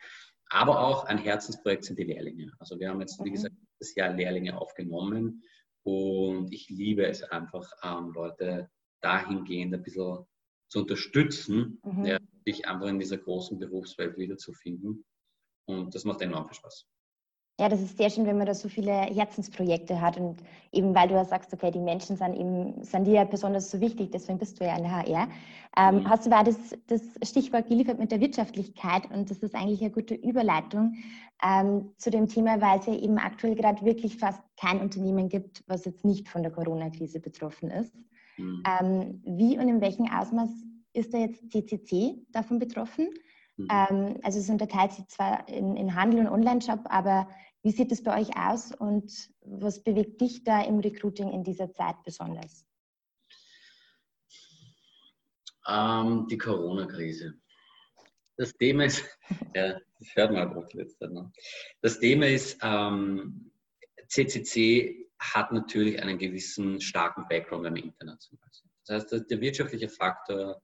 Aber 0.49 0.81
auch 0.81 1.05
ein 1.05 1.19
Herzensprojekt 1.19 1.85
sind 1.85 1.99
die 1.99 2.05
Lehrlinge. 2.05 2.53
Also 2.59 2.79
wir 2.79 2.89
haben 2.89 3.01
jetzt, 3.01 3.23
wie 3.25 3.31
mhm. 3.31 3.35
gesagt, 3.35 3.55
das 3.81 3.95
Jahr 3.95 4.13
Lehrlinge 4.13 4.59
aufgenommen 4.59 5.43
und 5.83 6.53
ich 6.53 6.69
liebe 6.69 7.07
es 7.07 7.23
einfach, 7.23 7.71
ähm, 7.83 8.13
Leute 8.13 8.71
dahingehend 9.01 9.75
ein 9.75 9.83
bisschen 9.83 10.25
zu 10.69 10.81
unterstützen, 10.81 11.81
mhm. 11.85 12.05
ja, 12.05 12.19
sich 12.45 12.67
einfach 12.67 12.89
in 12.89 12.99
dieser 12.99 13.19
großen 13.19 13.59
Berufswelt 13.59 14.17
wiederzufinden. 14.19 15.05
Und 15.69 15.95
das 15.95 16.05
macht 16.05 16.23
enorm 16.23 16.47
viel 16.47 16.55
Spaß. 16.55 16.87
Ja, 17.59 17.71
das 17.71 17.81
ist 17.81 17.97
sehr 17.97 18.11
schön, 18.11 18.27
wenn 18.27 18.37
man 18.37 18.47
da 18.47 18.53
so 18.53 18.69
viele 18.69 18.93
Herzensprojekte 18.93 19.99
hat 19.99 20.19
und 20.19 20.43
eben 20.73 20.95
weil 20.95 21.09
du 21.09 21.15
ja 21.15 21.25
sagst, 21.25 21.55
okay, 21.55 21.71
die 21.71 21.81
Menschen 21.81 22.17
sind 22.17 22.35
eben, 22.35 22.83
sind 22.83 23.07
dir 23.07 23.15
ja 23.15 23.25
besonders 23.25 23.71
so 23.71 23.81
wichtig, 23.81 24.11
deswegen 24.13 24.39
bist 24.39 24.61
du 24.61 24.67
ja 24.67 24.77
in 24.77 24.83
der 24.83 24.93
HR. 24.93 25.29
Ähm, 25.79 26.01
mhm. 26.01 26.11
Hast 26.11 26.27
du 26.27 26.31
da 26.31 26.43
das, 26.43 26.57
das 26.87 27.03
Stichwort 27.27 27.69
geliefert 27.69 27.99
mit 27.99 28.13
der 28.13 28.21
Wirtschaftlichkeit 28.21 29.11
und 29.11 29.31
das 29.31 29.39
ist 29.39 29.55
eigentlich 29.55 29.81
eine 29.81 29.91
gute 29.91 30.15
Überleitung 30.15 30.97
ähm, 31.43 31.93
zu 31.97 32.11
dem 32.11 32.29
Thema, 32.29 32.61
weil 32.61 32.79
es 32.79 32.87
ja 32.87 32.95
eben 32.95 33.17
aktuell 33.17 33.55
gerade 33.55 33.83
wirklich 33.87 34.19
fast 34.19 34.43
kein 34.59 34.81
Unternehmen 34.81 35.31
gibt, 35.31 35.65
was 35.67 35.87
jetzt 35.87 36.05
nicht 36.05 36.29
von 36.29 36.43
der 36.43 36.53
Corona-Krise 36.53 37.21
betroffen 37.21 37.71
ist. 37.71 37.95
Mhm. 38.37 38.63
Ähm, 38.69 39.23
wie 39.25 39.59
und 39.59 39.69
in 39.69 39.81
welchem 39.81 40.11
Ausmaß 40.13 40.51
ist 40.93 41.15
da 41.15 41.19
jetzt 41.19 41.51
CCC 41.51 42.19
davon 42.33 42.59
betroffen? 42.59 43.09
Mhm. 43.57 43.69
Ähm, 43.71 44.17
also 44.23 44.39
es 44.39 44.51
unterteilt 44.51 44.93
sich 44.93 45.07
zwar 45.09 45.49
in, 45.49 45.77
in 45.77 45.95
Handel 45.95 46.21
und 46.21 46.29
Online-Shop, 46.29 46.81
aber 46.85 47.29
wie 47.67 47.73
sieht 47.73 47.91
es 47.91 48.01
bei 48.01 48.21
euch 48.21 48.29
aus 48.37 48.71
und 48.79 49.29
was 49.41 49.83
bewegt 49.83 50.21
dich 50.21 50.45
da 50.45 50.63
im 50.63 50.79
Recruiting 50.79 51.33
in 51.33 51.43
dieser 51.43 51.73
Zeit 51.73 51.97
besonders? 52.05 52.65
Ähm, 55.67 56.29
die 56.31 56.39
Corona-Krise. 56.39 57.35
Das 58.37 58.53
Thema 58.53 58.85
ist, 58.85 59.05
ja, 59.57 59.81
das 59.99 60.15
hört 60.15 60.31
man 60.31 60.57
auch 60.57 60.69
jetzt. 60.75 61.01
Ne? 61.01 61.33
Das 61.83 61.99
Thema 61.99 62.29
ist, 62.29 62.57
ähm, 62.63 63.51
CCC 64.07 65.11
hat 65.19 65.51
natürlich 65.51 66.01
einen 66.01 66.19
gewissen 66.19 66.81
starken 66.81 67.27
Background 67.29 67.67
im 67.67 67.75
Internationalen. 67.75 68.53
Das 68.87 69.11
heißt, 69.11 69.29
der 69.29 69.41
wirtschaftliche 69.41 69.89
Faktor 69.89 70.63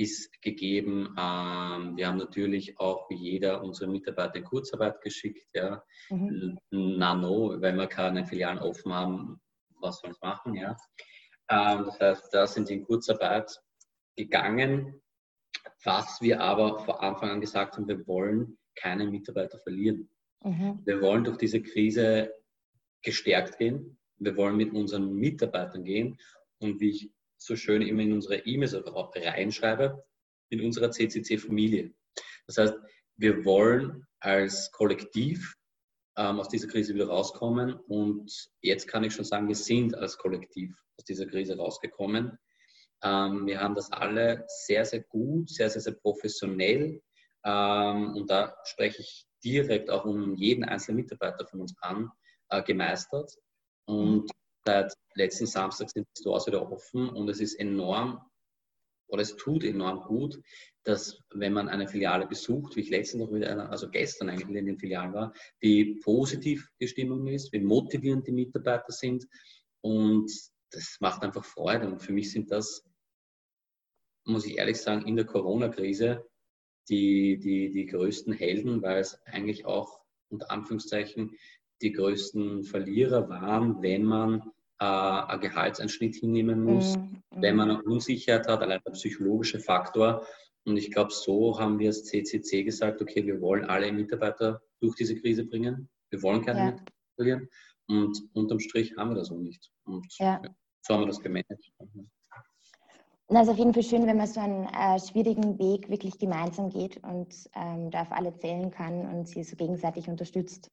ist 0.00 0.40
gegeben. 0.42 1.14
Ähm, 1.18 1.96
wir 1.96 2.08
haben 2.08 2.18
natürlich 2.18 2.78
auch 2.78 3.08
wie 3.10 3.16
jeder 3.16 3.62
unsere 3.62 3.90
Mitarbeiter 3.90 4.36
in 4.36 4.44
Kurzarbeit 4.44 5.00
geschickt. 5.00 5.46
Ja. 5.54 5.82
Mhm. 6.10 6.58
Nano, 6.70 7.60
weil 7.60 7.74
wir 7.74 7.86
keine 7.86 8.24
Filialen 8.26 8.58
offen 8.58 8.92
haben, 8.92 9.40
was 9.80 10.02
wir 10.02 10.10
uns 10.10 10.20
machen. 10.20 10.54
Ja. 10.54 10.76
Ähm, 11.50 11.84
das 11.86 12.00
heißt, 12.00 12.34
da 12.34 12.46
sind 12.46 12.68
sie 12.68 12.74
in 12.74 12.84
Kurzarbeit 12.84 13.50
gegangen. 14.16 15.02
Was 15.84 16.20
wir 16.20 16.40
aber 16.40 16.78
vor 16.80 17.02
Anfang 17.02 17.30
an 17.30 17.40
gesagt 17.40 17.76
haben, 17.76 17.88
wir 17.88 18.06
wollen 18.06 18.58
keine 18.74 19.06
Mitarbeiter 19.06 19.58
verlieren. 19.58 20.08
Mhm. 20.44 20.80
Wir 20.84 21.00
wollen 21.00 21.24
durch 21.24 21.38
diese 21.38 21.62
Krise 21.62 22.32
gestärkt 23.02 23.58
gehen. 23.58 23.98
Wir 24.18 24.36
wollen 24.36 24.56
mit 24.56 24.72
unseren 24.72 25.12
Mitarbeitern 25.14 25.84
gehen. 25.84 26.18
Und 26.60 26.80
wie 26.80 26.90
ich 26.90 27.12
so 27.38 27.56
schön 27.56 27.82
immer 27.82 28.02
in 28.02 28.12
unsere 28.12 28.38
E-Mails 28.46 28.74
reinschreibe, 28.74 30.04
in 30.50 30.64
unserer 30.64 30.90
CCC-Familie. 30.90 31.92
Das 32.46 32.58
heißt, 32.58 32.74
wir 33.16 33.44
wollen 33.44 34.06
als 34.20 34.70
Kollektiv 34.72 35.54
ähm, 36.16 36.40
aus 36.40 36.48
dieser 36.48 36.68
Krise 36.68 36.94
wieder 36.94 37.08
rauskommen 37.08 37.74
und 37.74 38.50
jetzt 38.60 38.88
kann 38.88 39.04
ich 39.04 39.14
schon 39.14 39.24
sagen, 39.24 39.48
wir 39.48 39.54
sind 39.54 39.94
als 39.94 40.18
Kollektiv 40.18 40.74
aus 40.96 41.04
dieser 41.04 41.26
Krise 41.26 41.56
rausgekommen. 41.56 42.38
Ähm, 43.02 43.46
wir 43.46 43.60
haben 43.60 43.74
das 43.74 43.92
alle 43.92 44.44
sehr, 44.48 44.84
sehr 44.84 45.02
gut, 45.04 45.48
sehr, 45.50 45.70
sehr, 45.70 45.82
sehr 45.82 45.94
professionell 45.94 47.00
ähm, 47.44 48.14
und 48.14 48.30
da 48.30 48.56
spreche 48.64 49.02
ich 49.02 49.26
direkt 49.44 49.90
auch 49.90 50.04
um 50.04 50.34
jeden 50.34 50.64
einzelnen 50.64 50.96
Mitarbeiter 50.96 51.46
von 51.46 51.60
uns 51.60 51.74
an, 51.80 52.10
äh, 52.50 52.62
gemeistert. 52.62 53.32
Und 53.86 54.30
Seit 54.64 54.92
letzten 55.14 55.46
Samstag 55.46 55.90
sind 55.90 56.06
die 56.06 56.20
Stores 56.20 56.46
wieder 56.46 56.70
offen 56.70 57.08
und 57.08 57.28
es 57.28 57.40
ist 57.40 57.54
enorm 57.54 58.20
oder 59.08 59.22
es 59.22 59.36
tut 59.36 59.64
enorm 59.64 60.02
gut, 60.02 60.38
dass 60.84 61.18
wenn 61.30 61.54
man 61.54 61.68
eine 61.68 61.88
Filiale 61.88 62.26
besucht, 62.26 62.76
wie 62.76 62.80
ich 62.80 62.90
letztens 62.90 63.24
noch 63.24 63.32
wieder, 63.32 63.70
also 63.70 63.88
gestern 63.88 64.28
eigentlich 64.28 64.48
in 64.48 64.66
den 64.66 64.78
Filialen 64.78 65.14
war, 65.14 65.32
wie 65.60 65.98
positiv 66.00 66.68
die 66.80 66.88
Stimmung 66.88 67.26
ist, 67.26 67.52
wie 67.52 67.60
motivierend 67.60 68.26
die 68.26 68.32
Mitarbeiter 68.32 68.92
sind 68.92 69.26
und 69.80 70.30
das 70.70 70.98
macht 71.00 71.22
einfach 71.22 71.44
Freude. 71.44 71.86
Und 71.86 72.00
für 72.00 72.12
mich 72.12 72.30
sind 72.30 72.50
das, 72.50 72.84
muss 74.24 74.46
ich 74.46 74.58
ehrlich 74.58 74.78
sagen, 74.78 75.06
in 75.06 75.16
der 75.16 75.24
Corona-Krise 75.24 76.28
die, 76.88 77.38
die, 77.38 77.70
die 77.70 77.86
größten 77.86 78.32
Helden, 78.32 78.82
weil 78.82 79.00
es 79.00 79.20
eigentlich 79.24 79.64
auch 79.64 80.00
unter 80.30 80.50
Anführungszeichen 80.50 81.36
die 81.82 81.92
größten 81.92 82.64
Verlierer 82.64 83.28
waren, 83.28 83.82
wenn 83.82 84.04
man 84.04 84.42
äh, 84.80 84.84
einen 84.84 85.40
Gehaltseinschnitt 85.40 86.16
hinnehmen 86.16 86.62
muss, 86.62 86.96
mhm. 86.96 87.22
wenn 87.30 87.56
man 87.56 87.70
eine 87.70 87.82
Unsicherheit 87.82 88.46
hat, 88.46 88.62
allein 88.62 88.80
der 88.84 88.92
psychologische 88.92 89.60
Faktor. 89.60 90.26
Und 90.64 90.76
ich 90.76 90.90
glaube, 90.90 91.12
so 91.12 91.58
haben 91.58 91.78
wir 91.78 91.88
als 91.88 92.04
CCC 92.04 92.64
gesagt, 92.64 93.00
okay, 93.00 93.24
wir 93.26 93.40
wollen 93.40 93.64
alle 93.64 93.90
Mitarbeiter 93.92 94.60
durch 94.80 94.96
diese 94.96 95.16
Krise 95.16 95.44
bringen. 95.44 95.88
Wir 96.10 96.22
wollen 96.22 96.44
keine 96.44 96.58
ja. 96.58 96.64
Mitarbeiter 96.66 96.92
verlieren. 97.16 97.48
Und 97.88 98.22
unterm 98.34 98.60
Strich 98.60 98.94
haben 98.96 99.10
wir 99.10 99.16
das 99.16 99.30
auch 99.30 99.38
nicht. 99.38 99.70
Und 99.84 100.06
ja. 100.18 100.42
so 100.82 100.94
haben 100.94 101.02
wir 101.02 101.06
das 101.06 101.20
gemanagt. 101.20 101.72
Na, 103.30 103.42
ist 103.42 103.48
auf 103.48 103.58
jeden 103.58 103.74
Fall 103.74 103.82
schön, 103.82 104.06
wenn 104.06 104.16
man 104.16 104.26
so 104.26 104.40
einen 104.40 104.66
äh, 104.66 104.98
schwierigen 104.98 105.58
Weg 105.58 105.90
wirklich 105.90 106.18
gemeinsam 106.18 106.70
geht 106.70 107.02
und 107.02 107.28
ähm, 107.54 107.90
da 107.90 108.02
auf 108.02 108.12
alle 108.12 108.34
zählen 108.38 108.70
kann 108.70 109.06
und 109.06 109.28
sie 109.28 109.42
so 109.42 109.54
gegenseitig 109.56 110.08
unterstützt. 110.08 110.70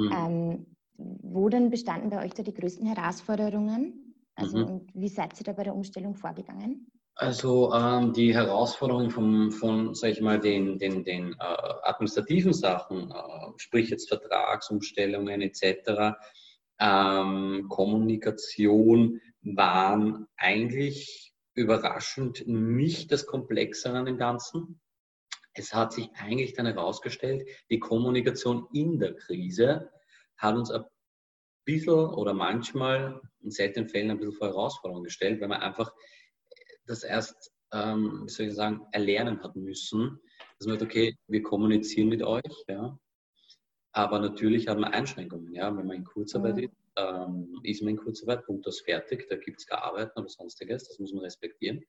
Mhm. 0.00 0.12
Ähm, 0.12 0.66
wo 0.96 1.48
denn 1.48 1.70
bestanden 1.70 2.10
bei 2.10 2.24
euch 2.24 2.32
da 2.32 2.42
die 2.42 2.54
größten 2.54 2.86
Herausforderungen? 2.86 4.14
Also 4.34 4.58
mhm. 4.58 4.64
und 4.64 4.94
wie 4.94 5.08
seid 5.08 5.38
ihr 5.40 5.44
da 5.44 5.52
bei 5.52 5.64
der 5.64 5.74
Umstellung 5.74 6.14
vorgegangen? 6.14 6.86
Also 7.14 7.74
ähm, 7.74 8.14
die 8.14 8.34
Herausforderungen 8.34 9.10
von, 9.10 9.50
von 9.52 9.94
sag 9.94 10.10
ich 10.10 10.20
mal, 10.22 10.40
den, 10.40 10.78
den, 10.78 11.04
den 11.04 11.32
äh, 11.34 11.44
administrativen 11.82 12.54
Sachen, 12.54 13.10
äh, 13.10 13.52
sprich 13.56 13.90
jetzt 13.90 14.08
Vertragsumstellungen 14.08 15.42
etc., 15.42 16.16
ähm, 16.78 17.66
Kommunikation, 17.68 19.20
waren 19.42 20.26
eigentlich 20.36 21.34
überraschend 21.54 22.46
nicht 22.46 23.12
das 23.12 23.26
Komplexere 23.26 23.98
an 23.98 24.06
dem 24.06 24.16
Ganzen. 24.16 24.80
Es 25.60 25.74
hat 25.74 25.92
sich 25.92 26.08
eigentlich 26.14 26.54
dann 26.54 26.64
herausgestellt, 26.64 27.46
die 27.68 27.78
Kommunikation 27.78 28.66
in 28.72 28.98
der 28.98 29.14
Krise 29.14 29.90
hat 30.38 30.56
uns 30.56 30.70
ein 30.70 30.84
bisschen 31.66 31.92
oder 32.14 32.32
manchmal 32.32 33.20
in 33.40 33.50
seltenen 33.50 33.86
Fällen 33.86 34.10
ein 34.10 34.18
bisschen 34.18 34.32
vor 34.32 34.48
Herausforderungen 34.48 35.04
gestellt, 35.04 35.38
weil 35.40 35.48
man 35.48 35.60
einfach 35.60 35.92
das 36.86 37.02
erst, 37.02 37.52
ähm, 37.74 38.22
wie 38.24 38.30
soll 38.30 38.46
ich 38.46 38.54
sagen, 38.54 38.86
erlernen 38.92 39.42
hat 39.42 39.54
müssen. 39.54 40.18
Dass 40.58 40.66
man 40.66 40.78
sagt, 40.78 40.90
okay, 40.90 41.14
wir 41.28 41.42
kommunizieren 41.42 42.08
mit 42.08 42.22
euch, 42.22 42.64
ja. 42.66 42.98
Aber 43.92 44.18
natürlich 44.18 44.66
hat 44.66 44.78
man 44.78 44.94
Einschränkungen, 44.94 45.52
ja. 45.52 45.76
Wenn 45.76 45.86
man 45.86 45.96
in 45.98 46.04
Kurzarbeit 46.04 46.56
mhm. 46.56 46.62
ist, 46.62 46.72
ähm, 46.96 47.60
ist 47.64 47.82
man 47.82 47.90
in 47.90 47.96
Kurzarbeit, 47.98 48.46
Punkt 48.46 48.66
aus 48.66 48.80
fertig, 48.80 49.28
da 49.28 49.36
gibt 49.36 49.60
es 49.60 49.66
kein 49.66 49.80
Arbeiten 49.80 50.18
oder 50.18 50.28
sonstiges, 50.30 50.88
das 50.88 50.98
muss 50.98 51.12
man 51.12 51.24
respektieren. 51.24 51.84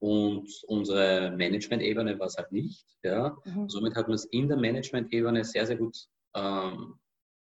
Und 0.00 0.48
unsere 0.66 1.30
Management-Ebene 1.30 2.18
war 2.18 2.26
es 2.26 2.36
halt 2.36 2.52
nicht. 2.52 2.86
Ja. 3.02 3.36
Mhm. 3.44 3.68
Somit 3.68 3.94
hat 3.94 4.08
man 4.08 4.14
es 4.14 4.24
in 4.24 4.48
der 4.48 4.56
Management-Ebene 4.56 5.44
sehr, 5.44 5.66
sehr 5.66 5.76
gut 5.76 6.08
ähm, 6.34 6.98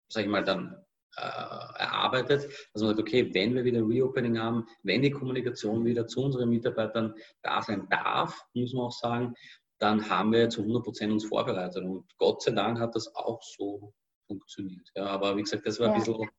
sage 0.09 0.25
ich 0.25 0.31
mal, 0.31 0.43
dann 0.43 0.75
äh, 1.17 1.21
erarbeitet, 1.21 2.43
dass 2.73 2.81
man 2.81 2.89
sagt, 2.89 2.99
okay, 2.99 3.33
wenn 3.33 3.53
wir 3.53 3.63
wieder 3.63 3.81
Reopening 3.81 4.39
haben, 4.39 4.67
wenn 4.83 5.01
die 5.01 5.11
Kommunikation 5.11 5.85
wieder 5.85 6.07
zu 6.07 6.21
unseren 6.21 6.49
Mitarbeitern 6.49 7.13
da 7.41 7.61
sein 7.61 7.87
darf, 7.89 8.45
muss 8.53 8.73
man 8.73 8.85
auch 8.85 8.91
sagen, 8.91 9.33
dann 9.79 10.09
haben 10.09 10.31
wir 10.31 10.49
zu 10.49 10.61
100 10.61 10.83
Prozent 10.83 11.11
uns 11.11 11.25
vorbereitet. 11.25 11.83
Und 11.83 12.05
Gott 12.17 12.41
sei 12.41 12.51
Dank 12.51 12.79
hat 12.79 12.95
das 12.95 13.13
auch 13.15 13.41
so 13.41 13.93
funktioniert. 14.27 14.89
Ja, 14.95 15.07
aber 15.07 15.35
wie 15.35 15.41
gesagt, 15.41 15.67
das 15.67 15.79
war 15.79 15.87
ja. 15.87 15.93
ein 15.93 15.99
bisschen 15.99 16.29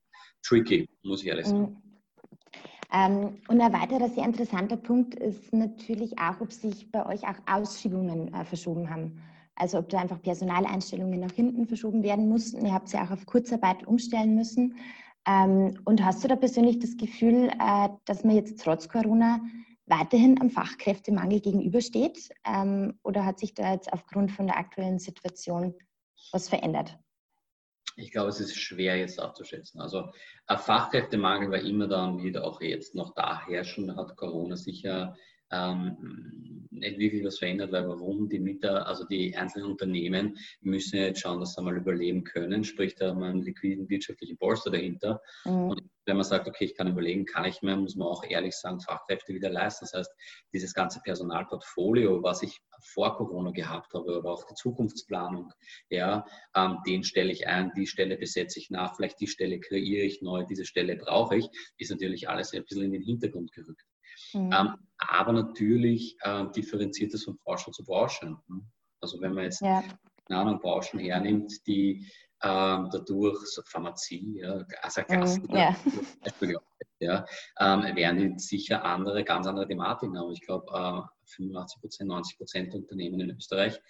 tricky, 0.42 0.88
muss 1.02 1.22
ich 1.22 1.28
ehrlich 1.28 1.46
sagen. 1.46 1.93
Ähm, 2.92 3.38
und 3.48 3.60
ein 3.60 3.72
weiterer 3.72 4.08
sehr 4.08 4.24
interessanter 4.24 4.76
Punkt 4.76 5.14
ist 5.14 5.52
natürlich 5.52 6.18
auch, 6.18 6.40
ob 6.40 6.52
sich 6.52 6.90
bei 6.90 7.04
euch 7.06 7.22
auch 7.24 7.36
Ausschiebungen 7.46 8.32
äh, 8.34 8.44
verschoben 8.44 8.88
haben. 8.90 9.20
Also 9.56 9.78
ob 9.78 9.88
da 9.88 9.98
einfach 9.98 10.20
Personaleinstellungen 10.20 11.20
nach 11.20 11.32
hinten 11.32 11.66
verschoben 11.66 12.02
werden 12.02 12.28
mussten. 12.28 12.66
Ihr 12.66 12.74
habt 12.74 12.88
sie 12.88 12.98
auch 12.98 13.10
auf 13.10 13.24
Kurzarbeit 13.26 13.86
umstellen 13.86 14.34
müssen. 14.34 14.76
Ähm, 15.26 15.78
und 15.84 16.04
hast 16.04 16.22
du 16.22 16.28
da 16.28 16.36
persönlich 16.36 16.78
das 16.80 16.96
Gefühl, 16.96 17.50
äh, 17.58 17.88
dass 18.04 18.24
man 18.24 18.36
jetzt 18.36 18.60
trotz 18.62 18.88
Corona 18.88 19.40
weiterhin 19.86 20.40
am 20.40 20.50
Fachkräftemangel 20.50 21.40
gegenübersteht? 21.40 22.30
Ähm, 22.44 22.98
oder 23.02 23.24
hat 23.24 23.38
sich 23.38 23.54
da 23.54 23.72
jetzt 23.72 23.92
aufgrund 23.92 24.32
von 24.32 24.46
der 24.46 24.58
aktuellen 24.58 24.98
Situation 24.98 25.74
was 26.32 26.48
verändert? 26.48 26.98
Ich 27.96 28.10
glaube, 28.10 28.30
es 28.30 28.40
ist 28.40 28.56
schwer 28.56 28.96
jetzt 28.96 29.20
abzuschätzen. 29.20 29.80
Also 29.80 30.10
ein 30.46 30.58
Fachkräftemangel 30.58 31.50
war 31.50 31.60
immer 31.60 31.86
da 31.86 32.06
und 32.06 32.22
wird 32.22 32.38
auch 32.38 32.60
jetzt 32.60 32.94
noch 32.94 33.14
da 33.14 33.46
herrschen. 33.46 33.96
Hat 33.96 34.16
Corona 34.16 34.56
sicher 34.56 35.16
ähm, 35.54 36.34
nicht 36.70 36.98
wirklich 36.98 37.24
was 37.24 37.38
verändert, 37.38 37.72
weil 37.72 37.88
warum 37.88 38.28
die 38.28 38.40
Mieter, 38.40 38.86
also 38.86 39.04
die 39.04 39.36
einzelnen 39.36 39.70
Unternehmen 39.70 40.36
müssen 40.60 40.96
jetzt 40.96 41.20
schauen, 41.20 41.40
dass 41.40 41.54
sie 41.54 41.62
mal 41.62 41.76
überleben 41.76 42.24
können, 42.24 42.64
sprich 42.64 42.94
da 42.96 43.08
haben 43.08 43.20
wir 43.20 43.26
einen 43.26 43.42
liquiden 43.42 43.88
wirtschaftlichen 43.88 44.36
Polster 44.36 44.70
dahinter. 44.70 45.20
Mhm. 45.44 45.70
Und 45.70 45.82
wenn 46.06 46.16
man 46.16 46.24
sagt, 46.24 46.48
okay, 46.48 46.64
ich 46.64 46.74
kann 46.74 46.88
überlegen, 46.88 47.24
kann 47.24 47.44
ich 47.44 47.62
mir, 47.62 47.76
muss 47.76 47.96
man 47.96 48.08
auch 48.08 48.24
ehrlich 48.24 48.54
sagen, 48.54 48.80
Fachkräfte 48.80 49.34
wieder 49.34 49.48
leisten. 49.48 49.84
Das 49.84 49.94
heißt, 49.94 50.12
dieses 50.52 50.74
ganze 50.74 51.00
Personalportfolio, 51.00 52.22
was 52.22 52.42
ich 52.42 52.60
vor 52.92 53.16
Corona 53.16 53.52
gehabt 53.52 53.94
habe, 53.94 54.16
aber 54.16 54.32
auch 54.32 54.44
die 54.46 54.54
Zukunftsplanung, 54.54 55.50
ja, 55.88 56.26
ähm, 56.54 56.78
den 56.86 57.04
stelle 57.04 57.32
ich 57.32 57.46
ein, 57.46 57.72
die 57.76 57.86
Stelle 57.86 58.18
besetze 58.18 58.58
ich 58.58 58.70
nach, 58.70 58.96
vielleicht 58.96 59.20
die 59.20 59.28
Stelle 59.28 59.60
kreiere 59.60 60.04
ich 60.04 60.20
neu, 60.20 60.44
diese 60.44 60.66
Stelle 60.66 60.96
brauche 60.96 61.36
ich, 61.36 61.48
ist 61.78 61.90
natürlich 61.90 62.28
alles 62.28 62.52
ein 62.52 62.64
bisschen 62.64 62.84
in 62.84 62.92
den 62.92 63.02
Hintergrund 63.02 63.52
gerückt. 63.52 63.84
Mhm. 64.34 64.52
Ähm, 64.52 64.74
aber 64.98 65.32
natürlich 65.32 66.16
äh, 66.20 66.46
differenziert 66.54 67.14
es 67.14 67.24
von 67.24 67.38
Branche 67.44 67.70
zu 67.70 67.84
Branche. 67.84 68.26
Ne? 68.26 68.60
Also 69.00 69.20
wenn 69.20 69.34
man 69.34 69.44
jetzt, 69.44 69.60
ja. 69.60 69.82
keine 70.26 70.40
Ahnung, 70.40 70.60
Branchen 70.60 70.98
hernimmt, 70.98 71.66
die 71.66 72.06
ähm, 72.42 72.88
dadurch, 72.92 73.38
so 73.46 73.62
Pharmazie, 73.64 74.40
ja, 74.40 74.64
also 74.82 75.02
Gast, 75.08 75.48
mm, 75.48 75.54
yeah. 75.54 75.76
ja, 76.98 77.24
ähm, 77.58 77.96
werden 77.96 78.34
die 78.34 78.38
sicher 78.38 78.84
andere, 78.84 79.24
ganz 79.24 79.46
andere 79.46 79.66
Thematiken 79.66 80.18
haben. 80.18 80.32
Ich 80.32 80.42
glaube, 80.42 80.66
äh, 80.72 81.26
85 81.36 81.80
Prozent, 81.80 82.08
90 82.08 82.36
Prozent 82.36 82.72
der 82.72 82.80
Unternehmen 82.80 83.20
in 83.20 83.30
Österreich 83.30 83.80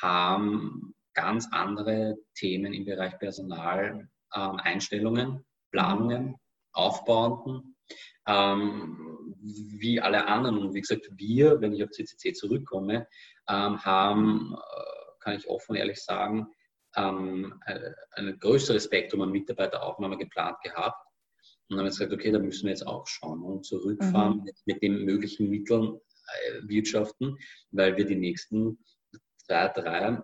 haben 0.00 0.94
ganz 1.14 1.48
andere 1.50 2.16
Themen 2.34 2.72
im 2.72 2.84
Bereich 2.84 3.18
Personal, 3.18 4.08
ähm, 4.34 4.60
Einstellungen, 4.62 5.44
Planungen, 5.72 6.36
Aufbauenden, 6.72 7.76
ähm, 8.26 9.36
wie 9.42 10.00
alle 10.00 10.26
anderen. 10.26 10.58
Und 10.58 10.74
wie 10.74 10.80
gesagt, 10.80 11.08
wir, 11.16 11.60
wenn 11.60 11.72
ich 11.72 11.82
auf 11.82 11.90
CCC 11.90 12.32
zurückkomme, 12.32 13.06
ähm, 13.48 13.84
haben, 13.84 14.54
äh, 14.54 15.10
kann 15.20 15.36
ich 15.36 15.48
offen 15.48 15.72
und 15.72 15.76
ehrlich 15.76 16.02
sagen, 16.02 16.46
ähm, 16.96 17.60
ein 18.12 18.38
größeres 18.40 18.84
Spektrum 18.84 19.22
an 19.22 19.30
Mitarbeiteraufnahme 19.30 20.18
geplant 20.18 20.56
gehabt. 20.62 20.96
Und 21.68 21.76
haben 21.76 21.84
wir 21.84 21.90
gesagt, 21.90 22.12
okay, 22.12 22.32
da 22.32 22.38
müssen 22.38 22.64
wir 22.64 22.70
jetzt 22.70 22.86
auch 22.86 23.06
schauen 23.06 23.42
und 23.42 23.64
zurückfahren, 23.64 24.38
mhm. 24.38 24.50
mit 24.64 24.82
den 24.82 25.04
möglichen 25.04 25.50
Mitteln 25.50 26.00
äh, 26.26 26.62
wirtschaften, 26.62 27.36
weil 27.70 27.96
wir 27.96 28.06
die 28.06 28.16
nächsten 28.16 28.78
zwei, 29.36 29.68
drei 29.68 30.22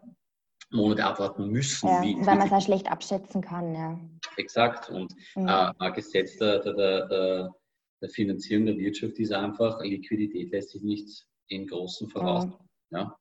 Monate 0.75 1.05
abwarten 1.05 1.49
müssen. 1.51 1.89
Ja, 1.89 2.03
wie, 2.03 2.17
weil 2.27 2.37
man 2.37 2.47
es 2.47 2.53
auch 2.53 2.63
schlecht 2.63 2.91
abschätzen 2.91 3.41
kann, 3.41 3.75
ja. 3.75 3.99
Exakt. 4.37 4.91
Und 4.91 5.15
mhm. 5.37 5.49
äh, 5.49 5.93
Gesetz 5.93 6.37
der, 6.39 6.59
der, 6.59 6.75
der, 6.75 7.55
der, 8.03 8.09
Finanzierung 8.11 8.67
der 8.67 8.77
Wirtschaft 8.77 9.19
ist 9.19 9.33
einfach, 9.33 9.81
Liquidität 9.83 10.51
lässt 10.51 10.71
sich 10.71 10.83
nicht 10.83 11.27
in 11.49 11.67
großen 11.67 12.09
voraus. 12.09 12.47
Mhm. 12.47 12.53
Ja. 12.91 13.17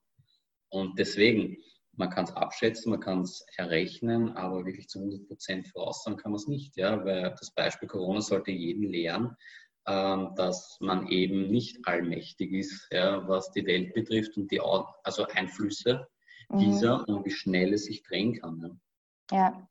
Und 0.70 0.98
deswegen, 0.98 1.56
man 1.92 2.10
kann 2.10 2.24
es 2.24 2.32
abschätzen, 2.32 2.90
man 2.90 3.00
kann 3.00 3.20
es 3.20 3.46
errechnen, 3.56 4.36
aber 4.36 4.66
wirklich 4.66 4.88
zu 4.88 4.98
100 4.98 5.28
Prozent 5.28 5.68
voraussagen 5.68 6.18
kann 6.18 6.32
man 6.32 6.40
es 6.40 6.48
nicht. 6.48 6.76
Ja? 6.76 7.04
Weil 7.04 7.34
das 7.38 7.52
Beispiel 7.52 7.88
Corona 7.88 8.20
sollte 8.20 8.50
jeden 8.50 8.88
lehren, 8.88 9.36
ähm, 9.86 10.32
dass 10.34 10.76
man 10.80 11.06
eben 11.08 11.50
nicht 11.50 11.86
allmächtig 11.86 12.52
ist, 12.52 12.88
ja, 12.90 13.26
was 13.28 13.52
die 13.52 13.66
Welt 13.66 13.94
betrifft 13.94 14.36
und 14.36 14.50
die 14.50 14.60
also 14.60 15.26
Einflüsse 15.26 16.08
mhm. 16.54 16.58
dieser 16.58 17.08
und 17.08 17.24
wie 17.24 17.30
schnell 17.30 17.72
es 17.74 17.84
sich 17.84 18.02
drehen 18.02 18.34
kann. 18.40 18.80
Ja. 19.30 19.36
ja. 19.36 19.68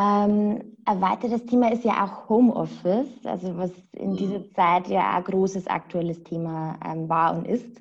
Ähm, 0.00 0.76
ein 0.84 1.00
weiteres 1.00 1.44
Thema 1.46 1.72
ist 1.72 1.84
ja 1.84 2.04
auch 2.04 2.28
Homeoffice, 2.28 3.08
also 3.24 3.56
was 3.56 3.72
in 3.92 4.12
mhm. 4.12 4.16
dieser 4.16 4.50
Zeit 4.52 4.86
ja 4.86 5.16
ein 5.16 5.24
großes 5.24 5.66
aktuelles 5.66 6.22
Thema 6.22 6.78
ähm, 6.84 7.08
war 7.08 7.36
und 7.36 7.46
ist. 7.46 7.80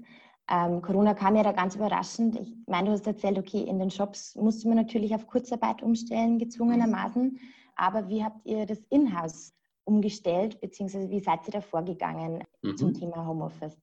Ähm, 0.49 0.81
Corona 0.81 1.13
kam 1.13 1.35
ja 1.35 1.43
da 1.43 1.51
ganz 1.51 1.75
überraschend. 1.75 2.39
Ich 2.39 2.55
meine, 2.67 2.87
du 2.87 2.93
hast 2.93 3.05
erzählt, 3.05 3.37
okay, 3.37 3.61
in 3.61 3.77
den 3.79 3.91
Shops 3.91 4.35
musste 4.35 4.67
man 4.67 4.77
natürlich 4.77 5.13
auf 5.13 5.27
Kurzarbeit 5.27 5.83
umstellen, 5.83 6.39
gezwungenermaßen. 6.39 7.39
Aber 7.75 8.07
wie 8.09 8.23
habt 8.23 8.45
ihr 8.45 8.65
das 8.65 8.79
Inhouse 8.89 9.53
umgestellt, 9.83 10.59
beziehungsweise 10.59 11.09
wie 11.09 11.19
seid 11.19 11.47
ihr 11.47 11.51
da 11.51 11.61
vorgegangen 11.61 12.43
mhm. 12.63 12.77
zum 12.77 12.93
Thema 12.93 13.27
Homeoffice? 13.27 13.77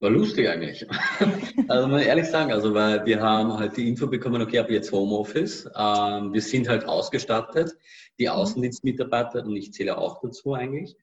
War 0.00 0.10
lustig 0.10 0.46
eigentlich. 0.46 0.86
also 1.68 1.88
muss 1.88 2.02
ich 2.02 2.06
ehrlich 2.06 2.26
sagen, 2.26 2.52
also 2.52 2.74
weil 2.74 3.06
wir 3.06 3.20
haben 3.20 3.58
halt 3.58 3.78
die 3.78 3.88
Info 3.88 4.06
bekommen, 4.06 4.42
okay, 4.42 4.58
ab 4.58 4.70
jetzt 4.70 4.92
Homeoffice. 4.92 5.66
Ähm, 5.74 6.34
wir 6.34 6.42
sind 6.42 6.68
halt 6.68 6.84
ausgestattet, 6.84 7.74
die 8.18 8.24
mhm. 8.24 8.32
Außendienstmitarbeiter, 8.32 9.44
und 9.44 9.56
ich 9.56 9.72
zähle 9.72 9.96
auch 9.96 10.20
dazu 10.20 10.52
eigentlich, 10.52 10.96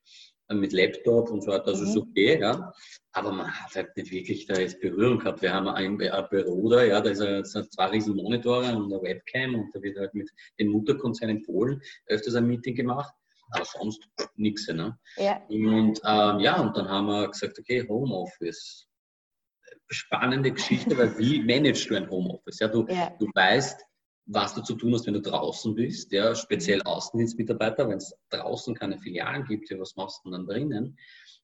mit 0.52 0.74
Laptop 0.74 1.32
und 1.32 1.42
so 1.42 1.52
weiter, 1.52 1.72
das 1.72 1.82
mhm. 1.82 1.88
ist 1.88 1.98
okay, 1.98 2.40
ja. 2.40 2.72
Aber 3.14 3.32
man 3.32 3.48
hat 3.48 3.76
halt 3.76 3.98
nicht 3.98 4.12
wirklich 4.12 4.46
da 4.46 4.60
jetzt 4.60 4.80
Berührung 4.80 5.20
gehabt. 5.20 5.42
Wir 5.42 5.54
haben 5.54 5.68
ein, 5.68 6.00
ein 6.00 6.30
Büro 6.30 6.70
da, 6.70 6.84
ja, 6.84 7.02
da 7.02 7.10
ist 7.10 7.22
ein, 7.22 7.46
zwei 7.46 7.86
riesen 7.88 8.16
Monitore 8.16 8.76
und 8.76 8.94
eine 8.94 9.02
Webcam 9.02 9.56
und 9.56 9.74
da 9.74 9.82
wird 9.82 9.98
halt 9.98 10.14
mit 10.14 10.30
den 10.60 10.68
Mutterkonzernen 10.70 11.38
in 11.38 11.44
Polen 11.44 11.82
öfters 12.08 12.36
ein 12.36 12.46
Meeting 12.46 12.76
gemacht, 12.76 13.14
aber 13.54 13.66
sonst 13.66 14.08
nichts, 14.36 14.68
ne? 14.68 14.98
Ja. 15.18 15.42
Und 15.48 16.00
ähm, 16.06 16.40
ja, 16.40 16.60
und 16.60 16.76
dann 16.76 16.90
haben 16.90 17.08
wir 17.08 17.30
gesagt, 17.30 17.60
okay, 17.60 17.86
Homeoffice. 17.88 18.88
Spannende 19.90 20.52
Geschichte, 20.52 20.98
weil 20.98 21.18
wie 21.18 21.42
managst 21.44 21.90
du 21.90 21.96
ein 21.96 22.10
Homeoffice? 22.10 22.60
Ja, 22.60 22.68
du, 22.68 22.86
ja. 22.88 23.16
du 23.20 23.28
weißt, 23.34 23.82
was 24.26 24.54
du 24.56 24.62
zu 24.62 24.76
tun 24.76 24.94
hast, 24.94 25.06
wenn 25.06 25.14
du 25.16 25.22
draußen 25.22 25.76
bist, 25.76 26.12
ja, 26.12 26.34
speziell 26.34 26.80
mhm. 26.80 26.88
Außendienstmitarbeiter, 26.88 27.90
wenn 27.90 27.98
es 27.98 28.16
draußen 28.30 28.74
keine 28.76 28.98
Filialen 28.98 29.44
gibt, 29.46 29.70
ja, 29.70 29.80
was 29.80 29.96
machst 29.96 30.22
du 30.24 30.32
dann 30.32 30.46
drinnen? 30.46 30.98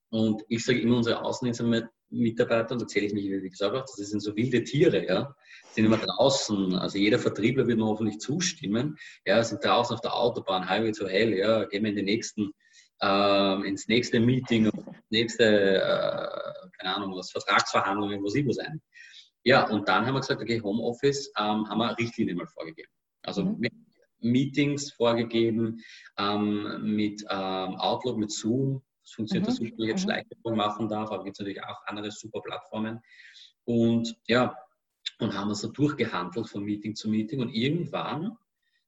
Und 0.10 0.44
ich 0.48 0.66
sage 0.66 0.82
immer, 0.82 0.98
unsere 0.98 1.24
Außendienstmitarbeiter, 1.24 2.74
und 2.74 2.82
da 2.82 2.88
zähle 2.88 3.08
ich 3.08 3.14
mich, 3.14 3.26
wie 3.26 3.50
gesagt 3.50 3.74
habe, 3.74 3.86
das 3.86 3.96
sind 3.96 4.22
so 4.22 4.36
wilde 4.36 4.64
Tiere, 4.64 5.06
ja, 5.06 5.36
sind 5.72 5.86
immer 5.86 5.98
draußen. 5.98 6.74
Also 6.76 6.98
jeder 6.98 7.20
Vertriebler 7.20 7.68
wird 7.68 7.78
mir 7.78 7.86
hoffentlich 7.86 8.20
zustimmen, 8.20 8.98
ja, 9.26 9.44
sind 9.44 9.64
draußen 9.64 9.94
auf 9.96 10.02
der 10.02 10.16
Autobahn, 10.16 10.68
Highway 10.68 10.92
to 10.92 11.08
Hell, 11.08 11.38
ja, 11.38 11.66
gehen 11.66 11.84
wir 11.84 11.92
in 11.92 11.96
den 11.96 12.06
nächsten, 12.06 12.52
äh, 13.02 13.68
ins 13.68 13.88
nächste 13.88 14.20
Meeting, 14.20 14.70
nächste, 15.10 15.46
äh, 15.46 16.70
keine 16.80 16.96
Ahnung, 16.96 17.16
was, 17.16 17.32
Vertragsverhandlungen, 17.32 18.24
wo 18.24 18.30
sie 18.30 18.46
wo 18.46 18.52
sein. 18.52 18.82
Ja, 19.44 19.70
und 19.70 19.88
dann 19.88 20.06
haben 20.06 20.16
wir 20.16 20.20
gesagt, 20.20 20.42
okay, 20.42 20.62
Homeoffice 20.62 21.32
ähm, 21.38 21.70
haben 21.70 21.78
wir 21.78 21.98
Richtlinien 21.98 22.38
mal 22.38 22.48
vorgegeben. 22.48 22.90
Also 23.24 23.46
mhm. 23.46 23.68
Meetings 24.22 24.92
vorgegeben, 24.92 25.82
ähm, 26.18 26.96
mit 26.96 27.24
ähm, 27.30 27.76
Outlook, 27.76 28.18
mit 28.18 28.32
Zoom. 28.32 28.82
Das 29.10 29.16
funktioniert, 29.16 29.48
mhm. 29.48 29.52
dass 29.52 29.60
ich 29.60 29.74
jetzt 29.78 30.02
mhm. 30.02 30.10
Schleichwerbung 30.10 30.56
machen 30.56 30.88
darf, 30.88 31.12
aber 31.12 31.24
gibt 31.24 31.36
es 31.36 31.40
natürlich 31.40 31.64
auch 31.64 31.82
andere 31.88 32.12
super 32.12 32.42
Plattformen. 32.42 33.00
Und 33.66 34.16
ja, 34.28 34.56
und 35.20 35.36
haben 35.36 35.48
wir 35.48 35.56
so 35.56 35.70
durchgehandelt 35.70 36.48
von 36.48 36.64
Meeting 36.64 36.96
zu 36.96 37.10
Meeting. 37.10 37.42
Und 37.42 37.50
irgendwann 37.50 38.38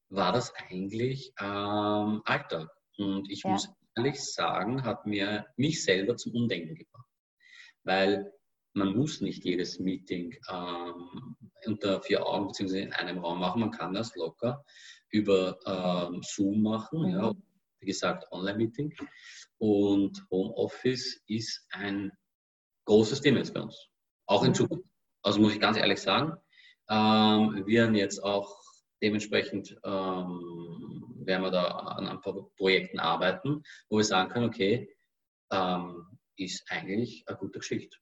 war 0.10 0.32
das 0.32 0.54
eigentlich 0.56 1.34
ähm, 1.40 2.22
Alltag. 2.26 2.70
Und 2.98 3.32
ich 3.32 3.44
ja. 3.44 3.50
muss 3.50 3.70
ehrlich 3.96 4.22
sagen, 4.22 4.84
hat 4.84 5.08
mir 5.08 5.48
mich 5.58 5.84
selber 5.84 6.16
zum 6.18 6.34
Umdenken 6.36 6.76
gebracht. 6.76 7.10
Weil 7.84 8.32
man 8.74 8.96
muss 8.96 9.22
nicht 9.22 9.44
jedes 9.44 9.80
Meeting 9.80 10.38
ähm, 10.50 11.36
unter 11.66 12.02
vier 12.02 12.26
Augen 12.26 12.48
bzw. 12.48 12.84
in 12.84 12.94
einem 12.94 13.18
Raum 13.18 13.40
machen. 13.40 13.62
Man 13.62 13.72
kann 13.72 13.94
das 13.94 14.16
locker 14.16 14.64
über 15.10 15.58
ähm, 15.66 16.22
Zoom 16.24 16.62
machen, 16.62 17.02
mhm. 17.02 17.10
ja, 17.10 17.34
wie 17.82 17.88
gesagt, 17.88 18.32
Online-Meeting. 18.32 18.94
Und 19.58 20.26
Homeoffice 20.32 21.22
ist 21.28 21.66
ein 21.72 22.12
großes 22.86 23.22
Thema 23.22 23.40
jetzt 23.40 23.54
bei 23.54 23.62
uns, 23.62 23.90
auch 24.28 24.44
in 24.44 24.50
mhm. 24.50 24.56
Zukunft. 24.56 24.86
Also 25.24 25.40
muss 25.40 25.54
ich 25.54 25.60
ganz 25.60 25.78
ehrlich 25.78 26.02
sagen, 26.02 26.34
ähm, 26.90 27.64
wir 27.66 27.82
werden 27.82 27.96
jetzt 27.96 28.24
auch 28.24 28.60
dementsprechend 29.02 29.78
ähm, 29.84 31.22
werden 31.26 31.44
wir 31.44 31.52
da 31.52 31.66
an 31.66 32.08
ein 32.08 32.22
paar 32.22 32.34
Projekten 32.58 33.00
arbeiten, 33.00 33.64
wo 33.90 33.98
wir 33.98 34.04
sagen 34.04 34.30
können, 34.30 34.46
okay, 34.46 34.96
ähm, 35.52 36.06
ist 36.38 36.64
eigentlich 36.70 37.24
eine 37.28 37.38
gute 37.38 37.60
Geschichte. 37.60 37.98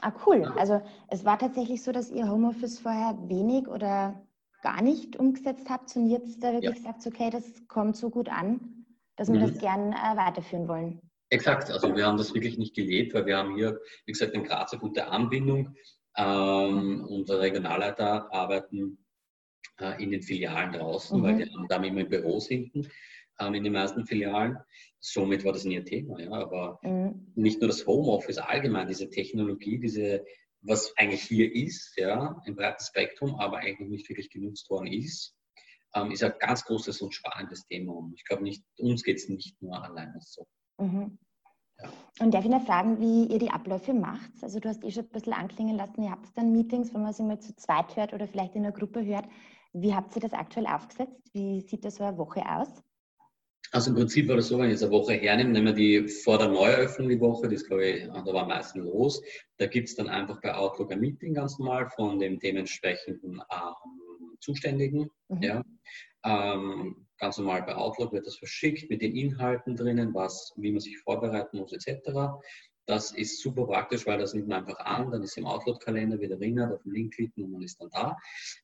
Ah, 0.00 0.12
cool. 0.26 0.44
Also 0.56 0.82
es 1.08 1.24
war 1.24 1.38
tatsächlich 1.38 1.82
so, 1.82 1.92
dass 1.92 2.10
ihr 2.10 2.28
Homeoffice 2.28 2.78
vorher 2.78 3.16
wenig 3.28 3.68
oder 3.68 4.26
gar 4.62 4.82
nicht 4.82 5.16
umgesetzt 5.16 5.68
habt 5.68 5.94
und 5.96 6.08
jetzt 6.08 6.42
da 6.42 6.52
wirklich 6.52 6.82
ja. 6.82 6.92
sagt, 6.92 7.06
okay, 7.06 7.30
das 7.30 7.44
kommt 7.68 7.96
so 7.96 8.10
gut 8.10 8.28
an, 8.28 8.81
dass 9.22 9.32
wir 9.32 9.40
mhm. 9.40 9.52
das 9.52 9.58
gern 9.58 9.92
äh, 9.92 10.16
weiterführen 10.16 10.66
wollen. 10.66 11.00
Exakt, 11.30 11.70
also 11.70 11.94
wir 11.94 12.06
haben 12.06 12.18
das 12.18 12.34
wirklich 12.34 12.58
nicht 12.58 12.74
gelebt, 12.74 13.14
weil 13.14 13.24
wir 13.24 13.38
haben 13.38 13.54
hier, 13.54 13.80
wie 14.04 14.12
gesagt, 14.12 14.34
in 14.34 14.42
Graz 14.42 14.72
eine 14.72 14.80
gute 14.80 15.06
Anbindung. 15.06 15.76
Ähm, 16.16 17.06
unsere 17.08 17.40
Regionalleiter 17.40 18.32
arbeiten 18.34 18.98
äh, 19.80 20.02
in 20.02 20.10
den 20.10 20.22
Filialen 20.22 20.72
draußen, 20.72 21.18
mhm. 21.18 21.22
weil 21.22 21.36
die 21.36 21.50
haben 21.50 21.68
da 21.68 21.76
immer 21.76 22.00
im 22.00 22.08
Büro 22.08 22.40
hinten 22.40 22.88
ähm, 23.38 23.54
in 23.54 23.62
den 23.62 23.72
meisten 23.72 24.04
Filialen. 24.04 24.58
Somit 24.98 25.44
war 25.44 25.52
das 25.52 25.64
nie 25.64 25.78
ein 25.78 25.86
Thema. 25.86 26.18
Ja. 26.20 26.32
Aber 26.32 26.80
mhm. 26.82 27.32
nicht 27.36 27.60
nur 27.60 27.68
das 27.68 27.86
Homeoffice, 27.86 28.38
allgemein 28.38 28.88
diese 28.88 29.08
Technologie, 29.08 29.78
diese, 29.78 30.24
was 30.62 30.92
eigentlich 30.96 31.22
hier 31.22 31.54
ist, 31.54 31.96
ja, 31.96 32.42
ein 32.44 32.56
breites 32.56 32.88
Spektrum, 32.88 33.36
aber 33.36 33.58
eigentlich 33.58 33.88
nicht 33.88 34.08
wirklich 34.08 34.30
genutzt 34.30 34.68
worden 34.68 34.88
ist, 34.88 35.36
ähm, 35.94 36.10
ist 36.10 36.22
ein 36.22 36.32
ganz 36.38 36.64
großes 36.64 37.00
und 37.02 37.14
spannendes 37.14 37.66
Thema. 37.66 37.92
Und 37.92 38.14
ich 38.14 38.24
glaube, 38.24 38.42
nicht, 38.42 38.64
uns 38.78 39.02
geht 39.02 39.18
es 39.18 39.28
nicht 39.28 39.60
nur 39.62 39.82
alleine 39.82 40.18
so. 40.20 40.46
Mhm. 40.78 41.18
Und 42.20 42.32
darf 42.32 42.44
ich 42.44 42.50
noch 42.50 42.64
fragen, 42.64 43.00
wie 43.00 43.26
ihr 43.26 43.38
die 43.38 43.50
Abläufe 43.50 43.92
macht? 43.92 44.30
Also 44.42 44.60
du 44.60 44.68
hast 44.68 44.84
eh 44.84 44.90
schon 44.90 45.04
ein 45.04 45.10
bisschen 45.10 45.32
anklingen 45.32 45.76
lassen, 45.76 46.02
ihr 46.02 46.10
habt 46.10 46.36
dann 46.36 46.52
Meetings, 46.52 46.94
wenn 46.94 47.02
man 47.02 47.12
sie 47.12 47.24
mal 47.24 47.40
zu 47.40 47.56
zweit 47.56 47.96
hört 47.96 48.12
oder 48.12 48.28
vielleicht 48.28 48.54
in 48.54 48.64
einer 48.64 48.72
Gruppe 48.72 49.04
hört. 49.04 49.24
Wie 49.72 49.94
habt 49.94 50.14
ihr 50.14 50.20
das 50.20 50.32
aktuell 50.32 50.66
aufgesetzt? 50.66 51.20
Wie 51.32 51.60
sieht 51.62 51.84
das 51.84 51.96
so 51.96 52.04
eine 52.04 52.18
Woche 52.18 52.42
aus? 52.46 52.68
Also 53.72 53.90
im 53.90 53.96
Prinzip 53.96 54.28
war 54.28 54.36
das 54.36 54.48
so, 54.48 54.58
wenn 54.58 54.66
ich 54.66 54.72
jetzt 54.72 54.82
eine 54.82 54.92
Woche 54.92 55.14
hernehme, 55.14 55.50
nehmen 55.50 55.68
wir 55.68 55.72
die 55.72 56.06
vor 56.06 56.36
der 56.36 56.48
Neueröffnung 56.48 57.08
die 57.08 57.18
Woche, 57.18 57.48
das 57.48 57.64
glaube 57.64 57.86
ich, 57.86 58.06
da 58.06 58.26
war 58.26 58.42
am 58.42 58.48
meisten 58.48 58.80
los. 58.80 59.22
Da 59.56 59.66
gibt 59.66 59.88
es 59.88 59.96
dann 59.96 60.10
einfach 60.10 60.42
bei 60.42 60.54
Outlook 60.54 60.92
ein 60.92 61.00
Meeting 61.00 61.32
ganz 61.32 61.58
normal 61.58 61.88
von 61.88 62.18
dem 62.18 62.38
dementsprechenden 62.38 63.40
ähm, 63.50 64.11
Zuständigen. 64.42 65.10
Mhm. 65.28 65.42
Ja. 65.42 65.64
Ähm, 66.24 67.06
ganz 67.18 67.38
normal 67.38 67.62
bei 67.62 67.74
Outlook 67.74 68.12
wird 68.12 68.26
das 68.26 68.36
verschickt 68.36 68.90
mit 68.90 69.02
den 69.02 69.16
Inhalten 69.16 69.76
drinnen, 69.76 70.14
was, 70.14 70.52
wie 70.56 70.70
man 70.70 70.80
sich 70.80 70.98
vorbereiten 70.98 71.58
muss 71.58 71.72
etc. 71.72 72.10
Das 72.86 73.12
ist 73.12 73.40
super 73.40 73.64
praktisch, 73.64 74.06
weil 74.06 74.18
das 74.18 74.34
nimmt 74.34 74.48
man 74.48 74.60
einfach 74.60 74.78
an, 74.80 75.10
dann 75.12 75.22
ist 75.22 75.38
im 75.38 75.46
Outlook-Kalender 75.46 76.18
wieder 76.18 76.34
erinnert, 76.34 76.72
auf 76.72 76.82
den 76.82 76.92
Link 76.92 77.14
klicken 77.14 77.44
und 77.44 77.52
man 77.52 77.62
ist 77.62 77.80
dann 77.80 77.90
da. 77.90 78.16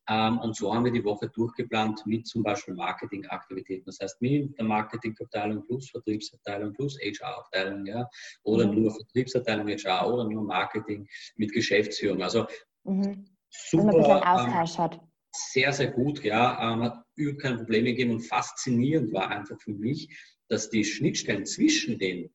Ähm, 0.09 0.38
und 0.38 0.57
so 0.57 0.75
haben 0.75 0.85
wir 0.85 0.93
die 0.93 1.05
Woche 1.05 1.29
durchgeplant 1.29 2.05
mit 2.05 2.27
zum 2.27 2.43
Beispiel 2.43 2.75
Marketingaktivitäten. 2.75 3.85
Das 3.87 3.99
heißt, 4.01 4.21
mit 4.21 4.59
der 4.59 4.64
Marketingabteilung 4.64 5.64
plus 5.67 5.91
Vertriebsabteilung 5.91 6.73
plus 6.73 6.99
HR-Abteilung, 7.01 7.87
ja, 7.87 8.09
oder 8.43 8.67
mhm. 8.67 8.83
nur 8.83 8.91
Vertriebsabteilung 8.91 9.69
HR 9.69 10.12
oder 10.12 10.25
nur 10.25 10.43
Marketing 10.43 11.07
mit 11.37 11.53
Geschäftsführung. 11.53 12.21
Also 12.21 12.47
mhm. 12.83 13.25
super. 13.51 13.85
Wenn 13.85 13.87
man 13.87 13.95
ein 13.95 14.01
bisschen 14.01 14.23
Austausch 14.25 14.79
ähm, 14.79 14.85
hat. 14.85 15.08
Sehr, 15.33 15.73
sehr 15.73 15.88
gut, 15.88 16.23
ja. 16.25 16.73
Ähm, 16.73 16.83
hat 16.83 17.05
überhaupt 17.14 17.43
keine 17.43 17.59
Probleme 17.59 17.91
gegeben 17.91 18.12
und 18.12 18.21
faszinierend 18.21 19.12
war 19.12 19.31
einfach 19.31 19.61
für 19.61 19.73
mich, 19.73 20.09
dass 20.49 20.71
die 20.71 20.85
Schnittstellen 20.85 21.45
zwischen 21.45 21.99
den 21.99 22.31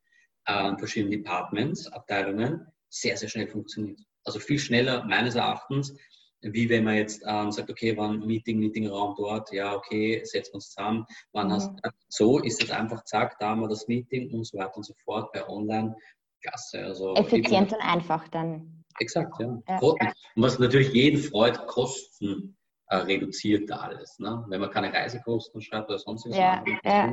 äh, 0.45 0.77
verschiedenen 0.77 1.11
Departments, 1.11 1.87
Abteilungen 1.87 2.67
sehr, 2.89 3.17
sehr 3.17 3.29
schnell 3.29 3.47
funktioniert. 3.47 3.99
Also 4.23 4.39
viel 4.39 4.59
schneller 4.59 5.03
meines 5.05 5.35
Erachtens, 5.35 5.95
wie 6.41 6.69
wenn 6.69 6.83
man 6.83 6.95
jetzt 6.95 7.23
ähm, 7.25 7.51
sagt, 7.51 7.69
okay, 7.69 7.95
wann 7.95 8.19
Meeting, 8.19 8.59
Meetingraum 8.59 9.15
dort, 9.17 9.51
ja, 9.51 9.75
okay, 9.75 10.21
setzen 10.25 10.51
wir 10.51 10.55
uns 10.55 10.69
zusammen, 10.69 11.05
wann 11.31 11.47
mhm. 11.47 11.53
hast 11.53 11.71
so 12.09 12.39
ist 12.39 12.61
es 12.61 12.69
einfach, 12.69 13.03
zack, 13.05 13.39
da 13.39 13.49
haben 13.49 13.61
wir 13.61 13.69
das 13.69 13.87
Meeting 13.87 14.31
und 14.33 14.45
so 14.45 14.57
weiter 14.57 14.75
und 14.77 14.83
so 14.83 14.93
fort 15.05 15.31
bei 15.31 15.47
Online. 15.47 15.95
Klasse. 16.41 16.83
Also 16.83 17.15
Effizient 17.15 17.71
und 17.71 17.79
einfach 17.79 18.27
dann. 18.27 18.83
Exakt, 18.99 19.39
ja. 19.39 19.57
ja. 19.67 19.79
Und 19.79 19.99
was 20.35 20.59
natürlich 20.59 20.93
jeden 20.93 21.21
freut, 21.21 21.65
Kosten 21.67 22.57
äh, 22.93 22.97
reduziert 22.97 23.69
da 23.69 23.77
alles. 23.77 24.19
Ne? 24.19 24.45
Wenn 24.47 24.61
man 24.61 24.69
keine 24.69 24.93
Reisekosten 24.93 25.61
schreibt 25.61 25.89
oder 25.89 25.97
sonstiges. 25.97 26.37
Ja, 26.37 26.63
ja. 26.83 27.11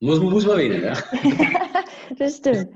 Muss, 0.00 0.20
muss 0.20 0.46
man 0.46 0.58
wählen, 0.58 0.84
ja. 0.84 0.94
das 2.18 2.36
stimmt. 2.36 2.68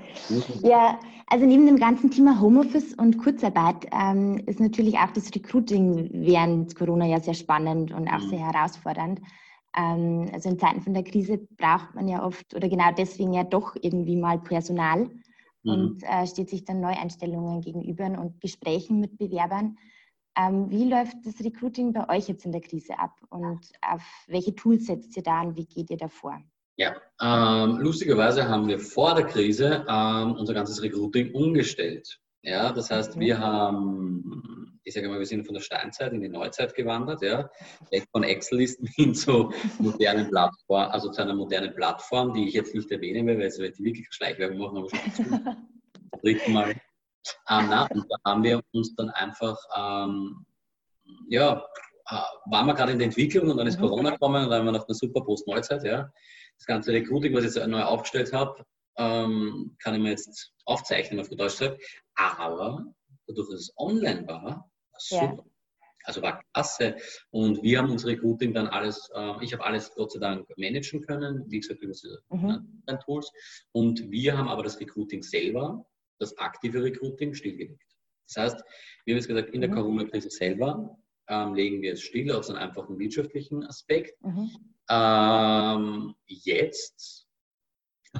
Ja, 0.62 0.98
also 1.26 1.44
neben 1.44 1.66
dem 1.66 1.76
ganzen 1.76 2.10
Thema 2.10 2.40
Homeoffice 2.40 2.94
und 2.94 3.18
Kurzarbeit 3.18 3.86
ähm, 3.92 4.42
ist 4.46 4.58
natürlich 4.58 4.96
auch 4.96 5.12
das 5.12 5.32
Recruiting 5.34 6.08
während 6.12 6.74
Corona 6.74 7.06
ja 7.06 7.20
sehr 7.20 7.34
spannend 7.34 7.92
und 7.92 8.08
auch 8.08 8.22
mhm. 8.22 8.30
sehr 8.30 8.38
herausfordernd. 8.52 9.20
Ähm, 9.76 10.30
also 10.32 10.48
in 10.48 10.58
Zeiten 10.58 10.80
von 10.80 10.94
der 10.94 11.04
Krise 11.04 11.38
braucht 11.58 11.94
man 11.94 12.08
ja 12.08 12.24
oft 12.24 12.54
oder 12.54 12.68
genau 12.68 12.90
deswegen 12.96 13.34
ja 13.34 13.44
doch 13.44 13.76
irgendwie 13.80 14.16
mal 14.16 14.38
Personal 14.38 15.10
mhm. 15.62 15.70
und 15.70 16.02
äh, 16.02 16.26
steht 16.26 16.48
sich 16.48 16.64
dann 16.64 16.80
Neueinstellungen 16.80 17.60
gegenüber 17.60 18.06
und 18.06 18.40
Gesprächen 18.40 19.00
mit 19.00 19.18
Bewerbern. 19.18 19.76
Ähm, 20.38 20.70
wie 20.70 20.88
läuft 20.88 21.16
das 21.24 21.44
Recruiting 21.44 21.92
bei 21.92 22.16
euch 22.16 22.28
jetzt 22.28 22.44
in 22.44 22.52
der 22.52 22.60
Krise 22.60 22.98
ab 22.98 23.18
und 23.30 23.60
auf 23.82 24.02
welche 24.28 24.54
Tools 24.54 24.86
setzt 24.86 25.16
ihr 25.16 25.22
da 25.22 25.42
und 25.42 25.56
wie 25.56 25.66
geht 25.66 25.90
ihr 25.90 25.96
davor? 25.96 26.40
Ja, 26.76 26.94
ähm, 27.20 27.78
lustigerweise 27.78 28.48
haben 28.48 28.68
wir 28.68 28.78
vor 28.78 29.16
der 29.16 29.26
Krise 29.26 29.84
ähm, 29.88 30.36
unser 30.36 30.54
ganzes 30.54 30.80
Recruiting 30.80 31.32
umgestellt. 31.32 32.20
Ja, 32.42 32.72
das 32.72 32.88
heißt, 32.88 33.18
wir 33.18 33.40
haben, 33.40 34.78
ich 34.84 34.94
sage 34.94 35.08
mal, 35.08 35.18
wir 35.18 35.26
sind 35.26 35.44
von 35.44 35.54
der 35.54 35.60
Steinzeit 35.60 36.12
in 36.12 36.20
die 36.20 36.28
Neuzeit 36.28 36.72
gewandert, 36.76 37.20
ja, 37.20 37.50
weg 37.90 38.04
von 38.12 38.22
Excel-Listen 38.22 38.86
hin 38.94 39.14
zu 39.16 39.52
modernen 39.80 40.28
Plattformen, 40.28 40.92
also 40.92 41.10
zu 41.10 41.20
einer 41.20 41.34
modernen 41.34 41.74
Plattform, 41.74 42.32
die 42.32 42.46
ich 42.46 42.54
jetzt 42.54 42.76
nicht 42.76 42.90
erwähnen 42.92 43.26
will, 43.26 43.38
weil 43.38 43.46
es 43.46 43.58
wird 43.58 43.80
wirklich 43.80 44.06
Schleichwerbung 44.10 44.58
machen, 44.58 44.78
aber 44.78 44.88
schon 44.88 45.12
zum 45.14 45.40
dritten 46.22 46.52
Mal. 46.52 46.76
Ähm, 47.48 47.66
na, 47.70 47.86
und 47.86 48.06
da 48.08 48.16
haben 48.30 48.42
wir 48.42 48.60
uns 48.72 48.94
dann 48.94 49.10
einfach, 49.10 49.56
ähm, 49.76 50.46
ja, 51.28 51.64
äh, 52.10 52.16
waren 52.46 52.66
wir 52.66 52.74
gerade 52.74 52.92
in 52.92 52.98
der 52.98 53.06
Entwicklung 53.06 53.50
und 53.50 53.56
dann 53.56 53.66
ist 53.66 53.78
mhm. 53.78 53.82
Corona 53.82 54.10
gekommen 54.10 54.44
und 54.44 54.50
dann 54.50 54.60
haben 54.60 54.66
wir 54.66 54.72
noch 54.72 54.86
eine 54.86 54.94
super 54.94 55.22
Post-Neuzeit, 55.22 55.84
ja 55.84 56.10
das 56.58 56.66
ganze 56.66 56.92
Recruiting, 56.92 57.32
was 57.34 57.44
ich 57.44 57.54
jetzt 57.54 57.66
neu 57.68 57.82
aufgestellt 57.82 58.32
habe, 58.32 58.64
ähm, 58.96 59.76
kann 59.82 59.94
ich 59.94 60.00
mir 60.00 60.10
jetzt 60.10 60.52
aufzeichnen, 60.64 61.20
auf 61.20 61.28
der 61.28 61.38
Deutsch 61.38 61.58
gesagt. 61.58 61.80
Aber 62.16 62.84
dadurch, 63.26 63.48
dass 63.48 63.60
es 63.60 63.72
online 63.76 64.26
war, 64.26 64.42
war 64.42 64.70
super. 64.98 65.36
Ja. 65.36 65.44
Also 66.04 66.22
war 66.22 66.42
klasse. 66.52 66.96
Und 67.30 67.62
wir 67.62 67.78
haben 67.78 67.90
unser 67.90 68.08
Recruiting 68.08 68.54
dann 68.54 68.66
alles, 68.66 69.10
äh, 69.14 69.44
ich 69.44 69.52
habe 69.52 69.64
alles 69.64 69.94
Gott 69.94 70.12
sei 70.12 70.20
Dank 70.20 70.48
managen 70.56 71.02
können, 71.02 71.44
wie 71.48 71.60
gesagt, 71.60 71.82
über 71.82 71.92
diese 71.92 72.22
mhm. 72.30 72.82
Tools. 73.04 73.30
Und 73.72 74.10
wir 74.10 74.36
haben 74.36 74.48
aber 74.48 74.62
das 74.62 74.80
Recruiting 74.80 75.22
selber, 75.22 75.84
das 76.18 76.36
aktive 76.38 76.82
Recruiting, 76.82 77.34
stillgelegt. 77.34 77.82
Das 78.26 78.36
heißt, 78.36 78.64
wir 79.04 79.14
haben 79.14 79.18
jetzt 79.18 79.28
gesagt, 79.28 79.50
in 79.50 79.60
der 79.60 79.70
mhm. 79.70 79.74
Corona-Krise 79.74 80.30
selber 80.30 80.98
ähm, 81.28 81.54
legen 81.54 81.82
wir 81.82 81.94
es 81.94 82.02
still 82.02 82.30
aus 82.32 82.50
einem 82.50 82.58
einfachen 82.58 82.98
wirtschaftlichen 82.98 83.64
Aspekt. 83.64 84.22
Mhm. 84.22 84.50
Ähm, 84.90 86.14
jetzt 86.26 87.26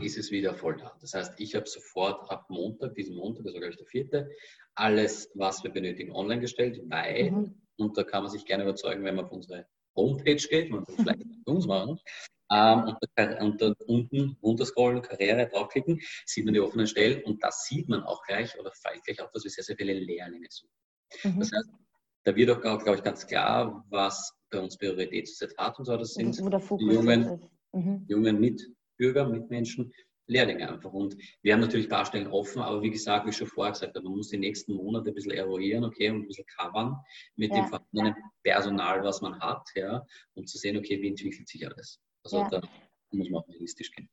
ist 0.00 0.18
es 0.18 0.30
wieder 0.30 0.54
voll 0.54 0.76
da. 0.76 0.96
Das 1.00 1.14
heißt, 1.14 1.34
ich 1.38 1.54
habe 1.54 1.66
sofort 1.66 2.30
ab 2.30 2.48
Montag, 2.48 2.94
diesen 2.94 3.16
Montag, 3.16 3.46
also 3.46 3.58
glaube 3.58 3.72
ich 3.72 3.78
der 3.78 3.86
vierte, 3.86 4.30
alles, 4.74 5.30
was 5.34 5.62
wir 5.64 5.70
benötigen, 5.70 6.12
online 6.12 6.40
gestellt, 6.40 6.80
weil, 6.88 7.30
mhm. 7.30 7.60
und 7.76 7.96
da 7.96 8.04
kann 8.04 8.22
man 8.22 8.30
sich 8.30 8.44
gerne 8.44 8.64
überzeugen, 8.64 9.04
wenn 9.04 9.16
man 9.16 9.24
auf 9.24 9.32
unsere 9.32 9.66
Homepage 9.96 10.36
geht, 10.36 10.70
man 10.70 10.84
kann 10.84 10.96
vielleicht 10.96 11.44
bei 11.44 11.52
uns 11.52 11.66
machen, 11.66 11.98
ähm, 12.50 12.96
und 13.40 13.60
da 13.60 13.74
unten 13.86 14.36
runterscrollen, 14.42 15.02
Karriere 15.02 15.48
draufklicken, 15.48 16.00
sieht 16.26 16.44
man 16.44 16.54
die 16.54 16.60
offenen 16.60 16.86
Stellen 16.86 17.22
und 17.24 17.42
da 17.42 17.50
sieht 17.50 17.88
man 17.88 18.02
auch 18.02 18.22
gleich 18.24 18.58
oder 18.58 18.72
fällt 18.72 19.04
gleich 19.04 19.20
auf, 19.20 19.30
dass 19.32 19.44
wir 19.44 19.50
sehr, 19.50 19.64
sehr 19.64 19.76
viele 19.76 19.94
Lehrlinge 19.94 20.48
suchen. 20.50 20.72
Mhm. 21.24 21.40
Das 21.40 21.50
heißt, 21.52 21.68
da 22.24 22.36
wird 22.36 22.50
auch, 22.50 22.60
glaube 22.60 22.96
ich, 22.96 23.02
ganz 23.02 23.26
klar, 23.26 23.84
was 23.88 24.34
bei 24.50 24.60
uns 24.60 24.76
Priorität 24.76 25.28
hat 25.56 25.78
und 25.78 25.84
so. 25.84 25.96
Das 25.96 26.14
sind 26.14 26.36
die 26.36 26.84
jungen, 26.84 27.48
mhm. 27.72 28.04
jungen 28.08 28.40
Mitbürger, 28.40 29.28
Mitmenschen, 29.28 29.92
Lehrlinge 30.26 30.68
einfach. 30.68 30.92
Und 30.92 31.16
wir 31.42 31.54
haben 31.54 31.60
natürlich 31.60 31.86
ein 31.86 31.90
paar 31.90 32.04
Stellen 32.04 32.26
offen, 32.28 32.60
aber 32.60 32.82
wie 32.82 32.90
gesagt, 32.90 33.24
wie 33.24 33.30
ich 33.30 33.36
schon 33.36 33.46
vorher 33.46 33.72
gesagt 33.72 33.96
habe, 33.96 34.04
man 34.04 34.16
muss 34.16 34.28
die 34.28 34.38
nächsten 34.38 34.74
Monate 34.74 35.10
ein 35.10 35.14
bisschen 35.14 35.32
eruieren, 35.32 35.84
okay, 35.84 36.10
und 36.10 36.22
ein 36.22 36.26
bisschen 36.26 36.44
covern 36.46 36.96
mit 37.36 37.50
ja. 37.50 37.60
dem 37.60 37.68
vorhandenen 37.68 38.14
Personal, 38.42 39.02
was 39.02 39.22
man 39.22 39.38
hat, 39.40 39.66
ja, 39.74 40.04
um 40.34 40.46
zu 40.46 40.58
sehen, 40.58 40.76
okay, 40.76 41.00
wie 41.00 41.08
entwickelt 41.08 41.48
sich 41.48 41.66
alles. 41.66 42.00
Also 42.34 42.56
ja. 42.56 42.60
da 42.60 42.68
muss 43.12 43.30
man 43.30 43.42
auch 43.42 43.48
realistisch 43.48 43.90
gehen. 43.92 44.08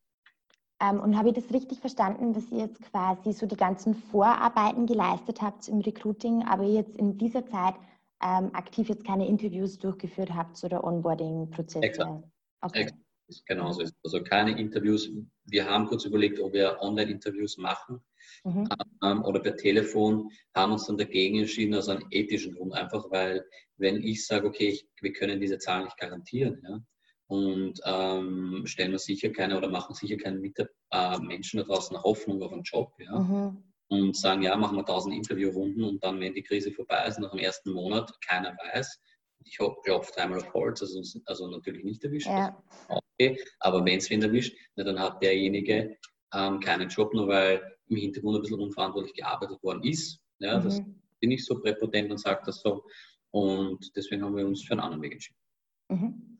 Ähm, 0.81 0.99
und 0.99 1.17
habe 1.17 1.29
ich 1.29 1.35
das 1.35 1.51
richtig 1.53 1.79
verstanden, 1.79 2.33
dass 2.33 2.51
ihr 2.51 2.59
jetzt 2.59 2.81
quasi 2.81 3.31
so 3.31 3.45
die 3.45 3.55
ganzen 3.55 3.95
Vorarbeiten 3.95 4.85
geleistet 4.85 5.41
habt 5.41 5.67
im 5.67 5.79
Recruiting, 5.79 6.43
aber 6.43 6.63
jetzt 6.63 6.97
in 6.97 7.17
dieser 7.17 7.45
Zeit 7.45 7.75
ähm, 8.21 8.53
aktiv 8.53 8.89
jetzt 8.89 9.05
keine 9.05 9.27
Interviews 9.27 9.77
durchgeführt 9.79 10.33
habt 10.33 10.61
oder 10.63 10.83
Onboarding-Prozesse? 10.83 11.85
Exakt. 11.85 12.23
Okay. 12.61 12.81
Exakt. 12.81 13.01
Genau 13.47 13.71
so 13.71 13.81
ist 13.81 13.95
Also 14.03 14.21
keine 14.21 14.59
Interviews. 14.59 15.09
Wir 15.45 15.65
haben 15.65 15.87
kurz 15.87 16.05
überlegt, 16.05 16.39
ob 16.39 16.53
wir 16.53 16.77
Online-Interviews 16.81 17.57
machen 17.57 17.99
mhm. 18.43 18.69
ähm, 19.03 19.23
oder 19.23 19.39
per 19.39 19.57
Telefon, 19.57 20.29
haben 20.53 20.73
uns 20.73 20.85
dann 20.85 20.97
dagegen 20.97 21.39
entschieden, 21.39 21.73
aus 21.73 21.89
einem 21.89 22.05
ethischen 22.11 22.53
Grund, 22.53 22.73
einfach 22.73 23.09
weil, 23.09 23.43
wenn 23.77 24.01
ich 24.01 24.27
sage, 24.27 24.47
okay, 24.47 24.69
ich, 24.69 24.87
wir 25.01 25.11
können 25.11 25.39
diese 25.39 25.57
Zahlen 25.57 25.85
nicht 25.85 25.97
garantieren, 25.97 26.61
ja, 26.63 26.79
und 27.27 27.79
ähm, 27.85 28.63
stellen 28.65 28.91
wir 28.91 28.99
sicher 28.99 29.29
keine 29.29 29.57
oder 29.57 29.69
machen 29.69 29.95
sicher 29.95 30.17
keine 30.17 30.37
Mitab 30.37 30.67
äh, 30.91 31.19
Menschen 31.19 31.57
da 31.57 31.63
draußen 31.63 32.01
Hoffnung 32.01 32.41
auf 32.41 32.53
einen 32.53 32.63
Job, 32.63 32.93
ja, 32.99 33.19
mhm 33.19 33.63
und 33.87 34.15
sagen, 34.17 34.41
ja, 34.41 34.55
machen 34.55 34.77
wir 34.77 34.81
1000 34.81 35.15
Interviewrunden 35.15 35.83
und 35.83 36.03
dann, 36.03 36.19
wenn 36.19 36.33
die 36.33 36.43
Krise 36.43 36.71
vorbei 36.71 37.05
ist, 37.07 37.19
nach 37.19 37.31
dem 37.31 37.39
ersten 37.39 37.71
Monat, 37.71 38.11
keiner 38.21 38.55
weiß. 38.57 38.99
Ich 39.43 39.57
klopfe 39.57 40.11
dreimal 40.15 40.39
auf 40.39 40.53
Holz, 40.53 40.81
also, 40.81 41.01
also 41.25 41.47
natürlich 41.47 41.83
nicht 41.83 42.03
erwischt. 42.03 42.27
Ja. 42.27 42.61
Okay. 42.87 43.39
Aber 43.59 43.85
wenn 43.85 43.99
es 43.99 44.09
wen 44.09 44.23
erwischt, 44.23 44.57
na, 44.75 44.83
dann 44.83 44.99
hat 44.99 45.21
derjenige 45.21 45.97
ähm, 46.33 46.59
keinen 46.59 46.89
Job, 46.89 47.13
nur 47.13 47.27
weil 47.27 47.61
im 47.87 47.97
Hintergrund 47.97 48.37
ein 48.37 48.41
bisschen 48.41 48.59
unverantwortlich 48.59 49.13
gearbeitet 49.13 49.61
worden 49.61 49.83
ist. 49.83 50.19
Ja, 50.39 50.59
mhm. 50.59 50.63
Das 50.63 50.81
bin 51.19 51.31
ich 51.31 51.45
so 51.45 51.59
präpotent 51.59 52.09
und 52.09 52.17
sage 52.17 52.41
das 52.45 52.61
so. 52.61 52.83
Und 53.29 53.95
deswegen 53.95 54.23
haben 54.23 54.35
wir 54.35 54.47
uns 54.47 54.63
für 54.63 54.71
einen 54.71 54.81
anderen 54.81 55.03
Weg 55.03 55.13
entschieden. 55.13 55.39
Mhm. 55.89 56.34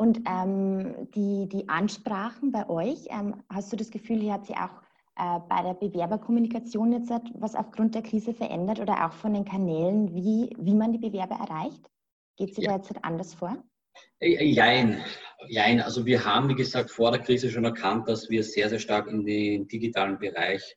Und 0.00 0.20
ähm, 0.28 1.08
die, 1.14 1.48
die 1.48 1.68
Ansprachen 1.68 2.52
bei 2.52 2.68
euch, 2.68 3.06
ähm, 3.10 3.42
hast 3.50 3.72
du 3.72 3.76
das 3.76 3.90
Gefühl, 3.90 4.20
hier 4.20 4.34
hat 4.34 4.46
sie 4.46 4.54
auch 4.54 4.80
äh, 5.16 5.40
bei 5.48 5.62
der 5.62 5.74
Bewerberkommunikation 5.74 6.92
jetzt 6.92 7.10
was 7.34 7.56
aufgrund 7.56 7.96
der 7.96 8.02
Krise 8.02 8.32
verändert 8.32 8.78
oder 8.78 9.04
auch 9.04 9.12
von 9.12 9.34
den 9.34 9.44
Kanälen, 9.44 10.14
wie, 10.14 10.54
wie 10.56 10.74
man 10.74 10.92
die 10.92 10.98
Bewerber 10.98 11.34
erreicht? 11.34 11.90
Geht 12.36 12.54
sie 12.54 12.62
ja. 12.62 12.70
da 12.70 12.76
jetzt 12.76 13.04
anders 13.04 13.34
vor? 13.34 13.60
Jein, 14.20 15.02
jein. 15.48 15.80
Also 15.80 16.06
wir 16.06 16.24
haben, 16.24 16.48
wie 16.48 16.54
gesagt, 16.54 16.92
vor 16.92 17.10
der 17.10 17.20
Krise 17.20 17.50
schon 17.50 17.64
erkannt, 17.64 18.08
dass 18.08 18.30
wir 18.30 18.44
sehr, 18.44 18.68
sehr 18.68 18.78
stark 18.78 19.08
in 19.08 19.24
den 19.26 19.66
digitalen 19.66 20.20
Bereich 20.20 20.76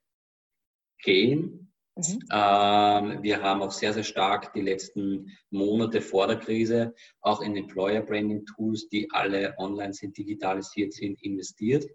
gehen. 1.04 1.71
Mhm. 1.96 2.20
Ähm, 2.32 3.24
wir 3.24 3.42
haben 3.42 3.62
auch 3.62 3.72
sehr, 3.72 3.94
sehr 3.94 4.04
stark 4.04 4.54
die 4.54 4.62
letzten 4.62 5.38
Monate 5.50 6.02
vor 6.02 6.28
der 6.28 6.38
Krise 6.38 6.94
auch 7.20 7.42
in 7.42 7.56
Employer 7.58 8.02
Branding 8.02 8.46
Tools, 8.46 8.88
die 8.90 9.10
alle 9.12 9.54
online 9.58 9.94
sind, 9.94 10.18
digitalisiert 10.18 10.94
sind, 10.94 11.22
investiert. 11.22 11.86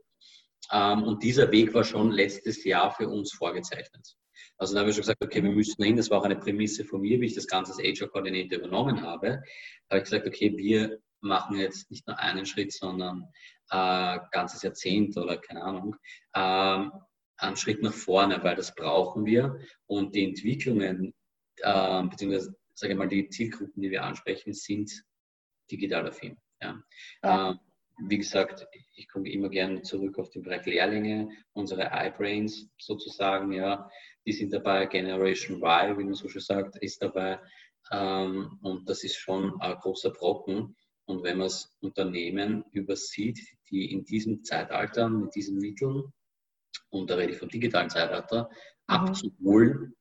Ähm, 0.71 1.03
und 1.05 1.23
dieser 1.23 1.51
Weg 1.51 1.73
war 1.73 1.85
schon 1.85 2.11
letztes 2.11 2.65
Jahr 2.65 2.91
für 2.91 3.09
uns 3.09 3.33
vorgezeichnet. 3.33 4.17
Also 4.59 4.75
da 4.75 4.81
haben 4.81 4.87
wir 4.87 4.93
schon 4.93 5.03
gesagt, 5.03 5.23
okay, 5.23 5.43
wir 5.43 5.51
mhm. 5.51 5.57
müssen 5.57 5.83
hin. 5.83 5.97
Das 5.97 6.11
war 6.11 6.19
auch 6.19 6.25
eine 6.25 6.37
Prämisse 6.37 6.85
von 6.85 7.01
mir, 7.01 7.21
wie 7.21 7.27
ich 7.27 7.35
das 7.35 7.47
Ganze 7.47 7.73
als 7.73 7.83
HR-Koordinator 7.83 8.59
übernommen 8.59 9.03
habe. 9.03 9.43
Da 9.89 9.97
habe 9.97 9.99
ich 9.99 10.05
gesagt, 10.05 10.27
okay, 10.27 10.55
wir 10.57 10.99
machen 11.21 11.57
jetzt 11.59 11.91
nicht 11.91 12.07
nur 12.07 12.19
einen 12.19 12.47
Schritt, 12.47 12.73
sondern 12.73 13.29
äh, 13.71 14.19
ganzes 14.31 14.63
Jahrzehnt 14.63 15.17
oder 15.17 15.39
keine 15.39 15.63
Ahnung, 15.63 15.97
äh, 16.35 16.89
einen 17.39 17.57
Schritt 17.57 17.83
nach 17.83 17.93
vorne, 17.93 18.43
weil 18.43 18.57
das 18.57 18.75
brauchen 18.75 19.27
wir. 19.27 19.59
Und 19.87 20.15
die 20.15 20.25
Entwicklungen, 20.25 21.15
äh, 21.59 22.03
beziehungsweise 22.05 22.57
sage 22.75 22.93
ich 22.93 22.99
mal, 22.99 23.09
die 23.09 23.29
Zielgruppen, 23.29 23.83
die 23.83 23.91
wir 23.91 24.05
ansprechen, 24.05 24.53
sind 24.53 24.91
digital 25.71 26.07
affin. 26.07 26.37
Ja. 26.61 26.83
ja. 27.23 27.51
Äh, 27.51 27.55
wie 27.99 28.19
gesagt, 28.19 28.67
ich 28.95 29.09
komme 29.09 29.31
immer 29.31 29.49
gerne 29.49 29.81
zurück 29.81 30.19
auf 30.19 30.29
den 30.31 30.43
Bereich 30.43 30.67
Lehrlinge, 30.67 31.31
unsere 31.55 31.91
iBrains 31.93 32.69
sozusagen, 32.79 33.53
ja, 33.53 33.91
die 34.27 34.33
sind 34.33 34.53
dabei, 34.53 34.85
Generation 34.87 35.63
Y, 35.63 35.99
wie 35.99 36.05
man 36.05 36.15
so 36.15 36.29
schön 36.29 36.43
sagt, 36.43 36.77
ist 36.77 37.03
dabei. 37.03 37.41
Ähm, 37.91 38.59
und 38.63 38.89
das 38.89 39.05
ist 39.05 39.17
schon 39.17 39.59
ein 39.61 39.77
großer 39.77 40.11
Brocken. 40.11 40.77
Und 41.07 41.23
wenn 41.23 41.39
man 41.39 41.47
das 41.47 41.75
Unternehmen 41.81 42.65
übersieht, 42.73 43.39
die 43.71 43.93
in 43.93 44.05
diesem 44.05 44.43
Zeitalter 44.43 45.09
mit 45.09 45.35
diesen 45.35 45.59
Mitteln, 45.59 46.13
und 46.91 47.11
da 47.11 47.17
rede 47.17 47.33
ich 47.33 47.39
vom 47.39 47.49
digitalen 47.49 47.91
Zeitalter, 47.91 48.49
mhm. 48.89 48.95
abzuholen, 48.95 49.97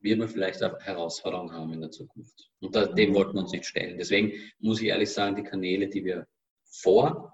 wird 0.00 0.18
man 0.18 0.28
vielleicht 0.28 0.62
auch 0.62 0.78
Herausforderungen 0.80 1.52
haben 1.52 1.72
in 1.72 1.80
der 1.80 1.90
Zukunft. 1.90 2.50
Und 2.60 2.74
da, 2.74 2.86
dem 2.86 3.10
mhm. 3.10 3.14
wollten 3.14 3.34
wir 3.34 3.40
uns 3.40 3.52
nicht 3.52 3.66
stellen. 3.66 3.98
Deswegen 3.98 4.32
muss 4.58 4.80
ich 4.80 4.88
ehrlich 4.88 5.12
sagen, 5.12 5.36
die 5.36 5.44
Kanäle, 5.44 5.88
die 5.88 6.04
wir 6.04 6.26
vorbereitet 6.64 7.32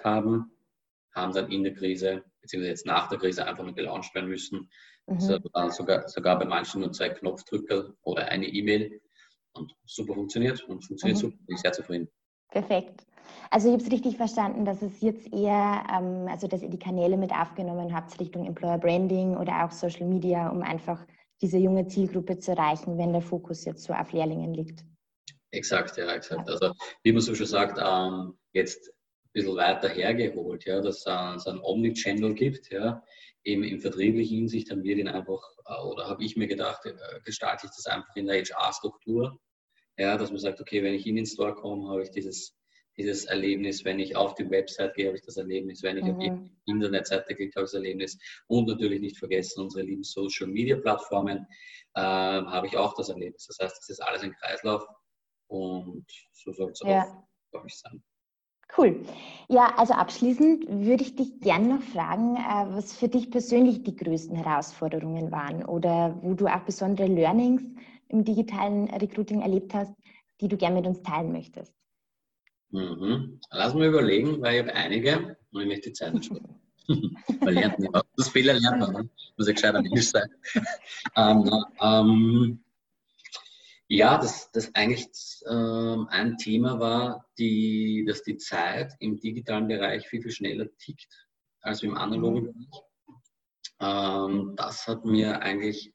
äh, 0.00 0.04
haben, 0.04 0.52
haben 1.14 1.32
dann 1.32 1.50
in 1.50 1.64
der 1.64 1.74
Krise, 1.74 2.24
beziehungsweise 2.40 2.70
jetzt 2.70 2.86
nach 2.86 3.08
der 3.08 3.18
Krise 3.18 3.46
einfach 3.46 3.64
nur 3.64 3.74
gelauncht 3.74 4.14
werden 4.14 4.28
müssen. 4.28 4.70
Mhm. 5.06 5.14
Also, 5.14 5.38
sogar, 5.70 6.08
sogar 6.08 6.38
bei 6.38 6.44
manchen 6.44 6.80
nur 6.82 6.92
zwei 6.92 7.08
Knopfdrücker 7.08 7.94
oder 8.02 8.26
eine 8.26 8.46
E-Mail 8.46 9.00
und 9.52 9.74
super 9.84 10.14
funktioniert 10.14 10.62
und 10.64 10.84
funktioniert 10.84 11.18
mhm. 11.18 11.22
super. 11.22 11.36
Bin 11.46 11.56
ich 11.56 11.62
sehr 11.62 11.72
zufrieden. 11.72 12.08
Perfekt. 12.48 13.06
Also 13.50 13.68
ich 13.68 13.74
habe 13.74 13.82
es 13.82 13.90
richtig 13.90 14.16
verstanden, 14.16 14.64
dass 14.64 14.80
es 14.80 15.00
jetzt 15.00 15.32
eher, 15.32 15.84
ähm, 15.92 16.28
also 16.28 16.46
dass 16.46 16.62
ihr 16.62 16.70
die 16.70 16.78
Kanäle 16.78 17.16
mit 17.16 17.32
aufgenommen 17.32 17.94
habt 17.94 18.18
Richtung 18.20 18.46
Employer 18.46 18.78
Branding 18.78 19.36
oder 19.36 19.64
auch 19.64 19.72
Social 19.72 20.06
Media, 20.06 20.48
um 20.48 20.62
einfach 20.62 21.04
diese 21.40 21.58
junge 21.58 21.86
Zielgruppe 21.86 22.38
zu 22.38 22.52
erreichen, 22.52 22.98
wenn 22.98 23.12
der 23.12 23.22
Fokus 23.22 23.64
jetzt 23.64 23.84
so 23.84 23.92
auf 23.92 24.12
Lehrlingen 24.12 24.54
liegt. 24.54 24.84
Exakt, 25.52 25.96
ja, 25.96 26.12
exakt. 26.14 26.48
Also 26.48 26.72
wie 27.02 27.12
man 27.12 27.22
so 27.22 27.34
schon 27.34 27.46
sagt, 27.46 27.78
ähm, 27.82 28.38
jetzt 28.52 28.88
ein 28.88 29.30
bisschen 29.32 29.56
weiter 29.56 29.88
hergeholt, 29.88 30.64
ja, 30.64 30.80
dass 30.80 31.06
es 31.06 31.46
einen 31.46 31.60
Omnichannel 31.60 32.34
gibt, 32.34 32.70
ja, 32.70 33.02
im, 33.42 33.62
im 33.62 33.80
vertrieblichen 33.80 34.38
Hinsicht 34.38 34.70
haben 34.70 34.82
wir 34.82 34.96
den 34.96 35.08
einfach, 35.08 35.42
äh, 35.66 35.82
oder 35.82 36.08
habe 36.08 36.22
ich 36.22 36.36
mir 36.36 36.46
gedacht, 36.46 36.84
äh, 36.84 36.94
gestalte 37.24 37.66
ich 37.66 37.72
das 37.74 37.86
einfach 37.86 38.14
in 38.14 38.26
der 38.26 38.42
HR-Struktur, 38.42 39.40
ja, 39.96 40.16
dass 40.16 40.30
man 40.30 40.38
sagt, 40.38 40.60
okay, 40.60 40.82
wenn 40.82 40.94
ich 40.94 41.06
in 41.06 41.16
den 41.16 41.26
Store 41.26 41.54
komme, 41.54 41.88
habe 41.88 42.02
ich 42.02 42.10
dieses, 42.10 42.54
dieses 42.96 43.24
Erlebnis, 43.24 43.84
wenn 43.84 43.98
ich 43.98 44.16
auf 44.16 44.34
die 44.34 44.48
Website 44.50 44.94
gehe, 44.94 45.06
habe 45.06 45.16
ich 45.16 45.24
das 45.24 45.36
Erlebnis, 45.36 45.82
wenn 45.82 45.96
ich 45.96 46.04
mhm. 46.04 46.10
auf 46.10 46.18
die 46.18 46.32
Internetseite 46.66 47.34
klicke, 47.34 47.54
habe 47.56 47.64
ich 47.64 47.72
das 47.72 47.74
Erlebnis 47.74 48.18
und 48.48 48.68
natürlich 48.68 49.00
nicht 49.00 49.18
vergessen, 49.18 49.62
unsere 49.62 49.84
lieben 49.84 50.02
Social-Media-Plattformen 50.02 51.46
äh, 51.94 52.00
habe 52.00 52.66
ich 52.66 52.76
auch 52.76 52.94
das 52.94 53.08
Erlebnis. 53.08 53.46
Das 53.46 53.58
heißt, 53.60 53.78
das 53.78 53.88
ist 53.88 54.02
alles 54.02 54.22
ein 54.22 54.32
Kreislauf 54.32 54.86
und 55.48 56.06
so 56.32 56.52
soll 56.52 56.70
es 56.70 56.80
ja. 56.84 57.02
auch, 57.02 57.24
glaube 57.50 57.66
ich, 57.68 57.78
sein. 57.78 58.02
Cool. 58.76 59.04
Ja, 59.48 59.74
also 59.76 59.94
abschließend 59.94 60.66
würde 60.68 61.02
ich 61.02 61.16
dich 61.16 61.40
gerne 61.40 61.74
noch 61.74 61.82
fragen, 61.82 62.36
äh, 62.36 62.74
was 62.74 62.92
für 62.92 63.08
dich 63.08 63.30
persönlich 63.30 63.82
die 63.82 63.96
größten 63.96 64.36
Herausforderungen 64.36 65.32
waren 65.32 65.64
oder 65.64 66.16
wo 66.22 66.34
du 66.34 66.46
auch 66.46 66.60
besondere 66.60 67.08
Learnings 67.08 67.62
im 68.08 68.24
digitalen 68.24 68.88
Recruiting 68.90 69.42
erlebt 69.42 69.74
hast, 69.74 69.92
die 70.40 70.48
du 70.48 70.56
gerne 70.56 70.76
mit 70.76 70.86
uns 70.86 71.02
teilen 71.02 71.32
möchtest. 71.32 71.74
Mhm. 72.70 73.40
Lass 73.50 73.74
mal 73.74 73.88
überlegen, 73.88 74.40
weil 74.40 74.54
ich 74.54 74.60
habe 74.62 74.74
einige 74.74 75.36
und 75.52 75.62
ich 75.62 75.68
möchte 75.68 75.90
die 75.90 75.92
Zeit 75.92 76.24
sparen. 76.24 76.60
man 77.40 77.54
lernt 77.54 77.78
nicht. 77.78 77.92
Das 78.16 78.28
Fehler 78.28 78.54
lernt 78.54 78.80
man, 78.80 78.92
ne? 78.92 79.10
muss 79.36 79.46
ja 79.46 79.52
gescheiter 79.52 79.82
Mensch 79.82 80.06
sein. 80.06 80.28
ähm, 81.16 81.64
ähm, 81.80 82.64
ja, 83.88 84.18
das, 84.18 84.50
das 84.52 84.72
eigentlich 84.74 85.08
ähm, 85.48 86.06
ein 86.10 86.36
Thema 86.36 86.78
war, 86.78 87.28
die, 87.38 88.04
dass 88.06 88.22
die 88.22 88.36
Zeit 88.36 88.92
im 89.00 89.18
digitalen 89.18 89.66
Bereich 89.66 90.06
viel, 90.06 90.22
viel 90.22 90.30
schneller 90.30 90.66
tickt 90.78 91.26
als 91.60 91.82
im 91.82 91.96
analogen 91.96 92.42
mhm. 92.42 92.46
Bereich. 92.46 92.82
Ähm, 93.80 94.54
das 94.56 94.86
hat 94.86 95.04
mir 95.04 95.42
eigentlich 95.42 95.92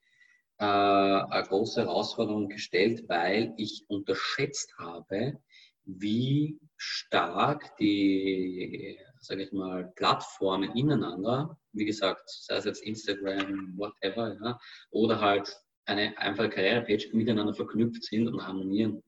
äh, 0.57 0.65
eine 0.65 1.47
große 1.47 1.81
Herausforderung 1.81 2.49
gestellt, 2.49 3.05
weil 3.07 3.53
ich 3.57 3.85
unterschätzt 3.87 4.73
habe, 4.77 5.39
wie 5.85 6.59
stark 6.85 7.75
die, 7.77 8.99
sage 9.19 9.43
ich 9.43 9.51
mal, 9.51 9.91
Plattformen 9.95 10.75
ineinander, 10.75 11.57
wie 11.73 11.85
gesagt, 11.85 12.23
sei 12.27 12.57
es 12.57 12.65
jetzt 12.65 12.83
Instagram, 12.83 13.73
whatever, 13.77 14.37
ja, 14.43 14.59
oder 14.91 15.19
halt 15.19 15.55
eine 15.85 16.17
einfache 16.17 16.49
Karrierepage 16.49 17.09
miteinander 17.13 17.53
verknüpft 17.53 18.03
sind 18.03 18.27
und 18.27 18.45
harmonieren. 18.45 19.03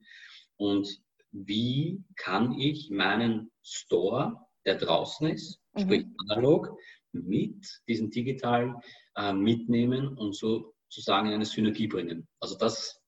Und 0.56 0.88
wie 1.32 2.02
kann 2.16 2.58
ich 2.58 2.90
meinen 2.90 3.50
Store, 3.62 4.36
der 4.64 4.76
draußen 4.76 5.28
ist, 5.28 5.60
mhm. 5.74 5.80
sprich 5.80 6.06
analog, 6.28 6.76
mit 7.12 7.64
diesem 7.88 8.10
digitalen 8.10 8.74
äh, 9.16 9.32
mitnehmen 9.32 10.16
und 10.18 10.36
so 10.36 10.74
sozusagen 10.88 11.28
in 11.28 11.34
eine 11.34 11.44
Synergie 11.44 11.86
bringen. 11.86 12.28
Also 12.40 12.56
das 12.56 13.00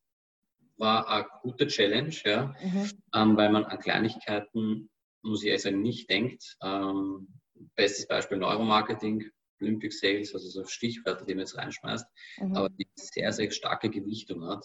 war 0.81 1.09
eine 1.09 1.27
gute 1.43 1.67
Challenge, 1.67 2.15
ja, 2.25 2.55
mhm. 2.63 2.91
ähm, 3.15 3.37
weil 3.37 3.51
man 3.51 3.65
an 3.65 3.79
Kleinigkeiten, 3.79 4.91
muss 5.23 5.43
ich 5.43 5.49
ehrlich 5.49 5.63
sagen, 5.63 5.83
nicht 5.83 6.11
denkt. 6.11 6.57
Ähm, 6.63 7.29
bestes 7.77 8.09
Beispiel 8.09 8.39
Neuromarketing. 8.39 9.31
Olympic 9.61 9.93
Sales, 9.93 10.35
also 10.35 10.49
so 10.49 10.65
Stichwörter, 10.65 11.25
die 11.25 11.35
man 11.35 11.41
jetzt 11.41 11.57
reinschmeißt, 11.57 12.07
mhm. 12.39 12.57
aber 12.57 12.71
die 12.71 12.89
sehr, 12.95 13.33
sehr 13.33 13.51
starke 13.51 13.91
Gewichtung 13.91 14.47
hat 14.47 14.65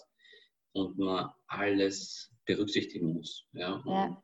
und 0.72 0.98
man 0.98 1.30
alles 1.46 2.32
berücksichtigen 2.46 3.12
muss. 3.12 3.46
Ja. 3.52 3.82
ja. 3.84 4.22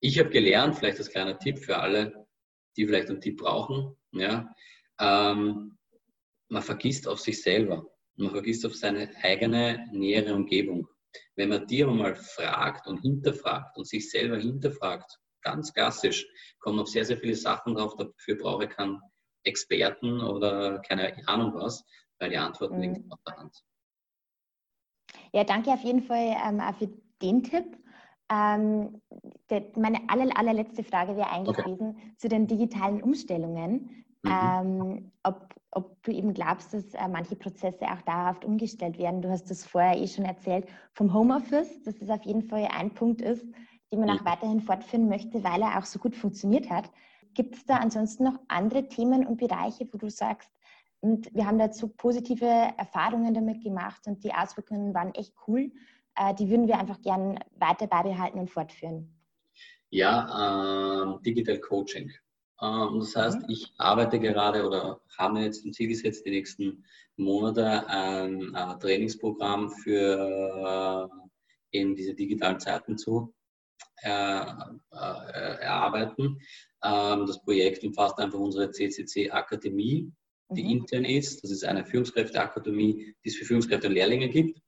Ich 0.00 0.18
habe 0.18 0.30
gelernt, 0.30 0.76
vielleicht 0.76 0.98
als 0.98 1.10
kleiner 1.10 1.38
Tipp 1.38 1.58
für 1.58 1.78
alle, 1.78 2.26
die 2.76 2.86
vielleicht 2.86 3.08
einen 3.08 3.20
Tipp 3.20 3.38
brauchen, 3.38 3.96
ja, 4.12 4.54
ähm, 5.00 5.76
man 6.48 6.62
vergisst 6.62 7.06
auf 7.08 7.20
sich 7.20 7.42
selber, 7.42 7.86
man 8.16 8.30
vergisst 8.30 8.64
auf 8.64 8.74
seine 8.74 9.10
eigene 9.22 9.86
nähere 9.92 10.34
Umgebung. 10.34 10.88
Wenn 11.36 11.48
man 11.48 11.66
die 11.66 11.84
mal 11.84 12.14
fragt 12.14 12.86
und 12.86 12.98
hinterfragt 12.98 13.76
und 13.76 13.86
sich 13.86 14.10
selber 14.10 14.36
hinterfragt, 14.36 15.18
ganz 15.42 15.72
klassisch, 15.72 16.26
kommen 16.58 16.78
auf 16.80 16.88
sehr, 16.88 17.04
sehr 17.04 17.18
viele 17.18 17.34
Sachen 17.34 17.74
drauf, 17.74 17.96
dafür 17.96 18.36
brauche 18.36 18.64
ich 18.64 18.70
keinen 18.70 19.00
Experten 19.44 20.20
oder 20.20 20.80
keine 20.80 21.16
Ahnung 21.26 21.54
was, 21.54 21.84
weil 22.18 22.30
die 22.30 22.38
Antworten 22.38 22.76
mhm. 22.76 22.82
liegen 22.82 23.12
auf 23.12 23.20
der 23.26 23.36
Hand. 23.36 23.64
Ja, 25.32 25.44
danke 25.44 25.70
auf 25.70 25.82
jeden 25.82 26.02
Fall 26.02 26.36
ähm, 26.46 26.60
auch 26.60 26.74
für 26.74 26.88
den 27.22 27.42
Tipp. 27.42 27.78
Ähm, 28.30 29.00
der, 29.48 29.64
meine 29.76 30.00
aller, 30.08 30.36
allerletzte 30.36 30.84
Frage 30.84 31.16
wäre 31.16 31.30
eigentlich 31.30 31.58
okay. 31.58 31.62
gewesen 31.62 32.14
zu 32.18 32.28
den 32.28 32.46
digitalen 32.46 33.02
Umstellungen. 33.02 34.04
Mhm. 34.22 34.30
Ähm, 34.30 35.12
ob, 35.22 35.54
ob 35.78 36.02
du 36.02 36.12
eben 36.12 36.34
glaubst, 36.34 36.74
dass 36.74 36.94
äh, 36.94 37.08
manche 37.08 37.36
Prozesse 37.36 37.84
auch 37.86 38.02
dauerhaft 38.02 38.44
umgestellt 38.44 38.98
werden. 38.98 39.22
Du 39.22 39.30
hast 39.30 39.50
das 39.50 39.64
vorher 39.64 39.96
eh 39.96 40.06
schon 40.06 40.24
erzählt 40.24 40.66
vom 40.92 41.12
Homeoffice, 41.14 41.82
dass 41.82 41.98
das 41.98 42.10
auf 42.10 42.22
jeden 42.24 42.42
Fall 42.42 42.68
ein 42.76 42.92
Punkt 42.92 43.22
ist, 43.22 43.46
den 43.90 44.00
man 44.00 44.10
auch 44.10 44.24
weiterhin 44.24 44.60
fortführen 44.60 45.08
möchte, 45.08 45.42
weil 45.42 45.62
er 45.62 45.78
auch 45.78 45.84
so 45.84 45.98
gut 45.98 46.14
funktioniert 46.14 46.68
hat. 46.68 46.90
Gibt 47.34 47.56
es 47.56 47.64
da 47.64 47.76
ansonsten 47.76 48.24
noch 48.24 48.38
andere 48.48 48.88
Themen 48.88 49.26
und 49.26 49.38
Bereiche, 49.38 49.88
wo 49.92 49.98
du 49.98 50.10
sagst, 50.10 50.50
und 51.00 51.32
wir 51.32 51.46
haben 51.46 51.58
dazu 51.58 51.88
positive 51.88 52.44
Erfahrungen 52.44 53.32
damit 53.32 53.62
gemacht 53.62 54.02
und 54.06 54.24
die 54.24 54.34
Auswirkungen 54.34 54.92
waren 54.94 55.14
echt 55.14 55.32
cool. 55.46 55.70
Äh, 56.16 56.34
die 56.34 56.50
würden 56.50 56.66
wir 56.66 56.78
einfach 56.78 57.00
gern 57.00 57.38
weiter 57.56 57.86
beibehalten 57.86 58.40
und 58.40 58.50
fortführen. 58.50 59.14
Ja, 59.90 61.14
äh, 61.14 61.22
Digital 61.22 61.60
Coaching. 61.60 62.10
Ähm, 62.60 63.00
das 63.00 63.16
heißt, 63.16 63.42
mhm. 63.42 63.50
ich 63.50 63.72
arbeite 63.78 64.18
gerade 64.18 64.66
oder 64.66 65.00
habe 65.16 65.34
mir 65.34 65.44
jetzt 65.44 65.64
ein 65.64 65.72
Ziel 65.72 65.88
gesetzt, 65.88 66.24
die 66.26 66.30
nächsten 66.30 66.84
Monate 67.16 67.86
ein, 67.88 68.54
ein 68.54 68.80
Trainingsprogramm 68.80 69.70
für 69.70 71.10
äh, 71.72 71.78
eben 71.78 71.94
diese 71.96 72.14
digitalen 72.14 72.60
Zeiten 72.60 72.96
zu 72.96 73.34
äh, 74.02 74.40
äh, 74.40 75.60
erarbeiten. 75.60 76.40
Ähm, 76.84 77.26
das 77.26 77.42
Projekt 77.42 77.84
umfasst 77.84 78.18
einfach 78.18 78.38
unsere 78.38 78.70
CCC-Akademie, 78.70 80.12
die 80.50 80.62
mhm. 80.62 80.70
intern 80.70 81.04
ist. 81.04 81.42
Das 81.42 81.50
ist 81.50 81.64
eine 81.64 81.84
Führungskräfteakademie, 81.84 83.14
die 83.24 83.28
es 83.28 83.36
für 83.36 83.44
Führungskräfte 83.44 83.88
und 83.88 83.94
Lehrlinge 83.94 84.28
gibt. 84.28 84.60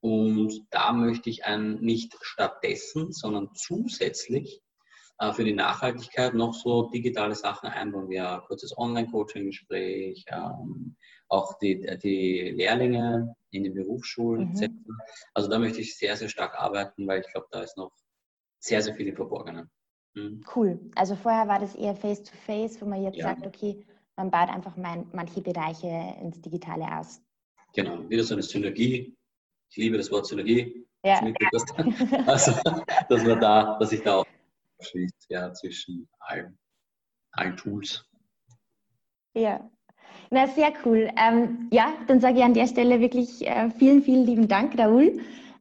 Und 0.00 0.64
da 0.70 0.92
möchte 0.92 1.30
ich 1.30 1.44
ein, 1.44 1.74
nicht 1.80 2.16
stattdessen, 2.22 3.12
sondern 3.12 3.50
zusätzlich 3.54 4.56
äh, 4.56 4.71
für 5.32 5.44
die 5.44 5.52
Nachhaltigkeit 5.52 6.34
noch 6.34 6.52
so 6.52 6.90
digitale 6.90 7.34
Sachen 7.34 7.68
einbauen, 7.68 8.08
wie 8.08 8.18
ein 8.18 8.40
kurzes 8.40 8.76
Online-Coaching-Gespräch, 8.76 10.24
ähm, 10.28 10.96
auch 11.28 11.56
die, 11.58 11.86
die 12.02 12.50
Lehrlinge 12.56 13.34
in 13.50 13.64
den 13.64 13.74
Berufsschulen 13.74 14.48
mhm. 14.48 14.56
etc. 14.56 14.72
Also 15.34 15.48
da 15.48 15.58
möchte 15.58 15.80
ich 15.80 15.96
sehr, 15.96 16.16
sehr 16.16 16.28
stark 16.28 16.58
arbeiten, 16.58 17.06
weil 17.06 17.20
ich 17.20 17.32
glaube, 17.32 17.46
da 17.50 17.62
ist 17.62 17.76
noch 17.76 17.92
sehr, 18.58 18.82
sehr 18.82 18.94
viel 18.94 19.08
im 19.08 19.16
Verborgenen. 19.16 19.70
Mhm. 20.14 20.44
Cool. 20.54 20.80
Also 20.94 21.14
vorher 21.16 21.48
war 21.48 21.58
das 21.58 21.74
eher 21.74 21.94
face-to-face, 21.94 22.76
-face, 22.76 22.80
wo 22.80 22.86
man 22.86 23.02
jetzt 23.02 23.16
ja. 23.16 23.28
sagt, 23.28 23.46
okay, 23.46 23.84
man 24.16 24.30
baut 24.30 24.48
einfach 24.48 24.76
mein, 24.76 25.06
manche 25.12 25.40
Bereiche 25.40 26.16
ins 26.20 26.40
Digitale 26.40 26.84
aus. 26.98 27.20
Genau, 27.74 28.08
wieder 28.10 28.24
so 28.24 28.34
eine 28.34 28.42
Synergie. 28.42 29.16
Ich 29.70 29.76
liebe 29.76 29.96
das 29.96 30.10
Wort 30.10 30.26
Synergie. 30.26 30.86
Ja. 31.04 31.20
Also, 32.26 32.52
dass 33.08 33.24
man 33.24 33.40
da, 33.40 33.78
dass 33.78 33.92
ich 33.92 34.02
da 34.02 34.18
auch 34.18 34.26
schließt, 34.82 35.26
ja, 35.28 35.52
zwischen 35.52 36.08
allen, 36.20 36.58
allen 37.32 37.56
Tools. 37.56 38.04
Ja, 39.34 39.70
na, 40.30 40.46
sehr 40.46 40.72
cool. 40.84 41.10
Ähm, 41.16 41.68
ja, 41.70 41.92
dann 42.06 42.20
sage 42.20 42.38
ich 42.38 42.44
an 42.44 42.54
der 42.54 42.66
Stelle 42.66 43.00
wirklich 43.00 43.46
äh, 43.46 43.70
vielen, 43.70 44.02
vielen 44.02 44.24
lieben 44.24 44.48
Dank, 44.48 44.78
Raoul, 44.78 45.20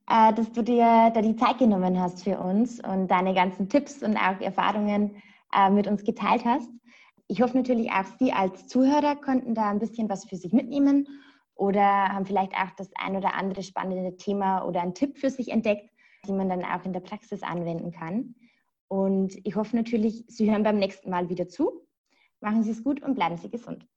äh, 0.09 0.33
dass 0.33 0.51
du 0.51 0.61
dir 0.61 1.11
da 1.13 1.21
die 1.21 1.35
Zeit 1.35 1.57
genommen 1.57 1.99
hast 1.99 2.23
für 2.23 2.39
uns 2.39 2.79
und 2.81 3.09
deine 3.09 3.33
ganzen 3.33 3.69
Tipps 3.69 4.01
und 4.03 4.17
auch 4.17 4.39
Erfahrungen 4.39 5.21
äh, 5.53 5.69
mit 5.69 5.87
uns 5.87 6.03
geteilt 6.03 6.45
hast. 6.45 6.69
Ich 7.27 7.41
hoffe 7.41 7.57
natürlich 7.57 7.91
auch, 7.91 8.05
Sie 8.19 8.31
als 8.31 8.67
Zuhörer 8.67 9.15
konnten 9.15 9.55
da 9.55 9.69
ein 9.69 9.79
bisschen 9.79 10.09
was 10.09 10.25
für 10.25 10.35
sich 10.35 10.53
mitnehmen 10.53 11.07
oder 11.55 11.81
haben 11.81 12.25
vielleicht 12.25 12.53
auch 12.53 12.71
das 12.77 12.89
ein 12.95 13.15
oder 13.15 13.35
andere 13.35 13.63
spannende 13.63 14.17
Thema 14.17 14.65
oder 14.65 14.81
einen 14.81 14.93
Tipp 14.93 15.17
für 15.17 15.29
sich 15.29 15.49
entdeckt, 15.49 15.89
die 16.27 16.33
man 16.33 16.49
dann 16.49 16.63
auch 16.63 16.83
in 16.85 16.93
der 16.93 16.99
Praxis 17.01 17.43
anwenden 17.43 17.91
kann. 17.91 18.35
Und 18.91 19.39
ich 19.47 19.55
hoffe 19.55 19.77
natürlich, 19.77 20.25
Sie 20.27 20.51
hören 20.51 20.63
beim 20.63 20.77
nächsten 20.77 21.09
Mal 21.09 21.29
wieder 21.29 21.47
zu. 21.47 21.87
Machen 22.41 22.61
Sie 22.61 22.71
es 22.71 22.83
gut 22.83 23.01
und 23.01 23.15
bleiben 23.15 23.37
Sie 23.37 23.49
gesund. 23.49 23.87